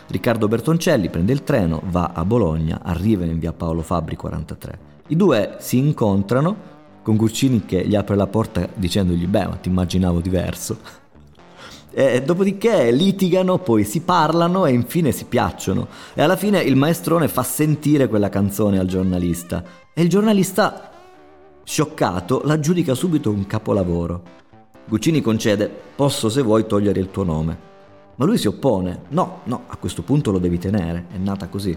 Riccardo 0.09 0.47
Bertoncelli 0.47 1.09
prende 1.09 1.33
il 1.33 1.43
treno, 1.43 1.83
va 1.87 2.13
a 2.15 2.25
Bologna, 2.25 2.79
arriva 2.85 3.25
in 3.25 3.41
via 3.41 3.53
Paolo 3.53 3.83
Fabri 3.83 4.15
43. 4.15 4.79
I 5.09 5.17
due 5.17 5.57
si 5.59 5.79
incontrano 5.79 6.57
con 7.03 7.17
Guccini 7.17 7.65
che 7.65 7.85
gli 7.85 7.97
apre 7.97 8.15
la 8.15 8.29
porta 8.29 8.69
dicendogli 8.73 9.27
beh 9.27 9.47
ma 9.49 9.57
ti 9.57 9.69
immaginavo 9.69 10.21
diverso. 10.21 10.79
E 11.99 12.21
dopodiché 12.21 12.91
litigano, 12.91 13.57
poi 13.57 13.83
si 13.83 14.03
parlano 14.03 14.67
e 14.67 14.73
infine 14.73 15.13
si 15.13 15.25
piacciono. 15.25 15.89
E 16.13 16.21
alla 16.21 16.37
fine 16.37 16.61
il 16.61 16.77
maestrone 16.77 17.27
fa 17.27 17.43
sentire 17.43 18.07
quella 18.07 18.29
canzone 18.29 18.79
al 18.79 18.85
giornalista. 18.87 19.65
E 19.95 20.03
il 20.03 20.11
giornalista, 20.11 20.91
scioccato, 21.65 22.43
la 22.45 22.61
giudica 22.61 22.93
subito 22.93 23.31
un 23.31 23.47
capolavoro. 23.47 24.23
Guccini 24.87 25.23
concede, 25.23 25.71
posso 25.97 26.29
se 26.29 26.43
vuoi 26.43 26.67
togliere 26.67 27.01
il 27.01 27.11
tuo 27.11 27.25
nome. 27.25 27.59
Ma 28.17 28.27
lui 28.27 28.37
si 28.37 28.47
oppone. 28.47 29.05
No, 29.09 29.41
no, 29.45 29.63
a 29.67 29.79
questo 29.79 30.03
punto 30.03 30.31
lo 30.31 30.39
devi 30.39 30.59
tenere, 30.59 31.07
è 31.15 31.17
nata 31.17 31.49
così. 31.49 31.75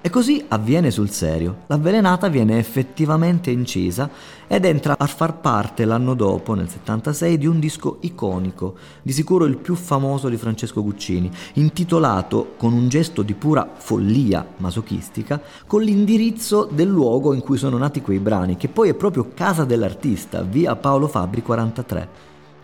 E 0.00 0.10
così 0.10 0.44
avviene 0.46 0.92
sul 0.92 1.10
serio. 1.10 1.62
L'avvelenata 1.66 2.28
viene 2.28 2.58
effettivamente 2.58 3.50
incisa 3.50 4.08
ed 4.46 4.64
entra 4.64 4.94
a 4.96 5.06
far 5.06 5.40
parte 5.40 5.84
l'anno 5.84 6.14
dopo, 6.14 6.54
nel 6.54 6.68
76, 6.68 7.36
di 7.36 7.46
un 7.46 7.58
disco 7.58 7.98
iconico, 8.02 8.76
di 9.02 9.10
sicuro 9.12 9.44
il 9.44 9.56
più 9.56 9.74
famoso 9.74 10.28
di 10.28 10.36
Francesco 10.36 10.84
Guccini, 10.84 11.28
intitolato 11.54 12.54
con 12.56 12.74
un 12.74 12.88
gesto 12.88 13.22
di 13.22 13.34
pura 13.34 13.68
follia 13.74 14.46
masochistica, 14.58 15.42
con 15.66 15.82
l'indirizzo 15.82 16.68
del 16.70 16.88
luogo 16.88 17.34
in 17.34 17.40
cui 17.40 17.58
sono 17.58 17.76
nati 17.76 18.00
quei 18.00 18.20
brani, 18.20 18.56
che 18.56 18.68
poi 18.68 18.90
è 18.90 18.94
proprio 18.94 19.32
casa 19.34 19.64
dell'artista, 19.64 20.42
via 20.42 20.76
Paolo 20.76 21.08
Fabri 21.08 21.42
43. 21.42 22.08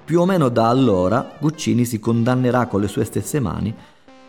Più 0.05 0.21
o 0.21 0.25
meno 0.25 0.49
da 0.51 0.69
allora 0.69 1.33
Guccini 1.41 1.85
si 1.85 1.99
condannerà 1.99 2.69
con 2.69 2.81
le 2.81 2.89
sue 2.89 3.05
stesse 3.05 3.41
mani 3.41 3.75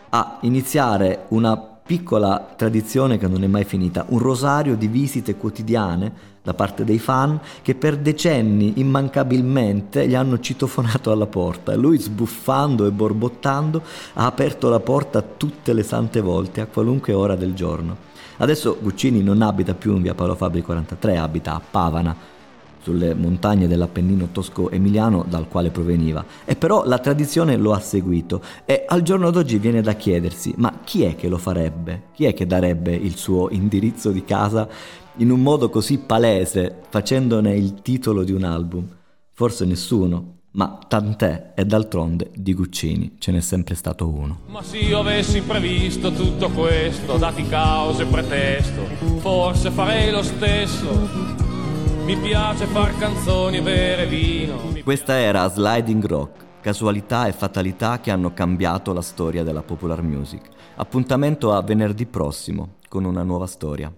a 0.08 0.38
iniziare 0.40 1.26
una 1.28 1.75
piccola 1.86 2.54
tradizione 2.56 3.16
che 3.16 3.28
non 3.28 3.44
è 3.44 3.46
mai 3.46 3.62
finita, 3.62 4.04
un 4.08 4.18
rosario 4.18 4.76
di 4.76 4.88
visite 4.88 5.36
quotidiane 5.36 6.34
da 6.42 6.52
parte 6.52 6.84
dei 6.84 6.98
fan 6.98 7.40
che 7.62 7.76
per 7.76 7.96
decenni 7.96 8.74
immancabilmente 8.76 10.06
gli 10.06 10.14
hanno 10.14 10.40
citofonato 10.40 11.12
alla 11.12 11.26
porta 11.26 11.74
lui 11.76 11.98
sbuffando 11.98 12.86
e 12.86 12.90
borbottando 12.90 13.82
ha 14.14 14.26
aperto 14.26 14.68
la 14.68 14.80
porta 14.80 15.22
tutte 15.22 15.72
le 15.72 15.82
sante 15.82 16.20
volte 16.20 16.60
a 16.60 16.66
qualunque 16.66 17.12
ora 17.12 17.36
del 17.36 17.54
giorno. 17.54 17.96
Adesso 18.38 18.78
Guccini 18.80 19.22
non 19.22 19.40
abita 19.40 19.74
più 19.74 19.94
in 19.94 20.02
via 20.02 20.14
Paolo 20.14 20.34
Fabri 20.34 20.62
43, 20.62 21.16
abita 21.16 21.54
a 21.54 21.60
Pavana 21.70 22.34
sulle 22.86 23.14
montagne 23.14 23.66
dell'Appennino 23.66 24.28
tosco-emiliano 24.30 25.24
dal 25.28 25.48
quale 25.48 25.70
proveniva. 25.70 26.24
E 26.44 26.54
però 26.54 26.84
la 26.84 27.00
tradizione 27.00 27.56
lo 27.56 27.72
ha 27.72 27.80
seguito 27.80 28.40
e 28.64 28.84
al 28.86 29.02
giorno 29.02 29.32
d'oggi 29.32 29.58
viene 29.58 29.82
da 29.82 29.94
chiedersi 29.94 30.54
ma 30.58 30.72
chi 30.84 31.02
è 31.02 31.16
che 31.16 31.26
lo 31.26 31.36
farebbe? 31.36 32.04
Chi 32.12 32.26
è 32.26 32.32
che 32.32 32.46
darebbe 32.46 32.94
il 32.94 33.16
suo 33.16 33.50
indirizzo 33.50 34.12
di 34.12 34.22
casa 34.22 34.68
in 35.16 35.32
un 35.32 35.42
modo 35.42 35.68
così 35.68 35.98
palese, 35.98 36.82
facendone 36.88 37.56
il 37.56 37.82
titolo 37.82 38.22
di 38.22 38.30
un 38.30 38.44
album? 38.44 38.86
Forse 39.32 39.64
nessuno, 39.64 40.42
ma 40.52 40.78
tant'è 40.86 41.54
e 41.56 41.64
d'altronde 41.64 42.30
di 42.36 42.54
Guccini 42.54 43.16
ce 43.18 43.32
n'è 43.32 43.40
sempre 43.40 43.74
stato 43.74 44.08
uno. 44.08 44.42
Ma 44.46 44.62
se 44.62 44.78
io 44.78 45.00
avessi 45.00 45.40
previsto 45.40 46.12
tutto 46.12 46.50
questo, 46.50 47.16
dati 47.16 47.44
cause 47.48 48.04
e 48.04 48.06
pretesto, 48.06 48.82
forse 49.18 49.72
farei 49.72 50.12
lo 50.12 50.22
stesso 50.22 51.45
mi 52.06 52.16
piace 52.18 52.66
far 52.66 52.96
canzoni 52.98 53.56
e 53.56 53.62
bere 53.62 54.06
vino. 54.06 54.56
Questa 54.84 55.18
era 55.18 55.48
Sliding 55.48 56.06
Rock, 56.06 56.60
casualità 56.60 57.26
e 57.26 57.32
fatalità 57.32 57.98
che 57.98 58.12
hanno 58.12 58.32
cambiato 58.32 58.92
la 58.92 59.02
storia 59.02 59.42
della 59.42 59.62
popular 59.62 60.02
music. 60.02 60.48
Appuntamento 60.76 61.52
a 61.52 61.60
venerdì 61.62 62.06
prossimo 62.06 62.74
con 62.88 63.04
una 63.04 63.24
nuova 63.24 63.48
storia. 63.48 63.92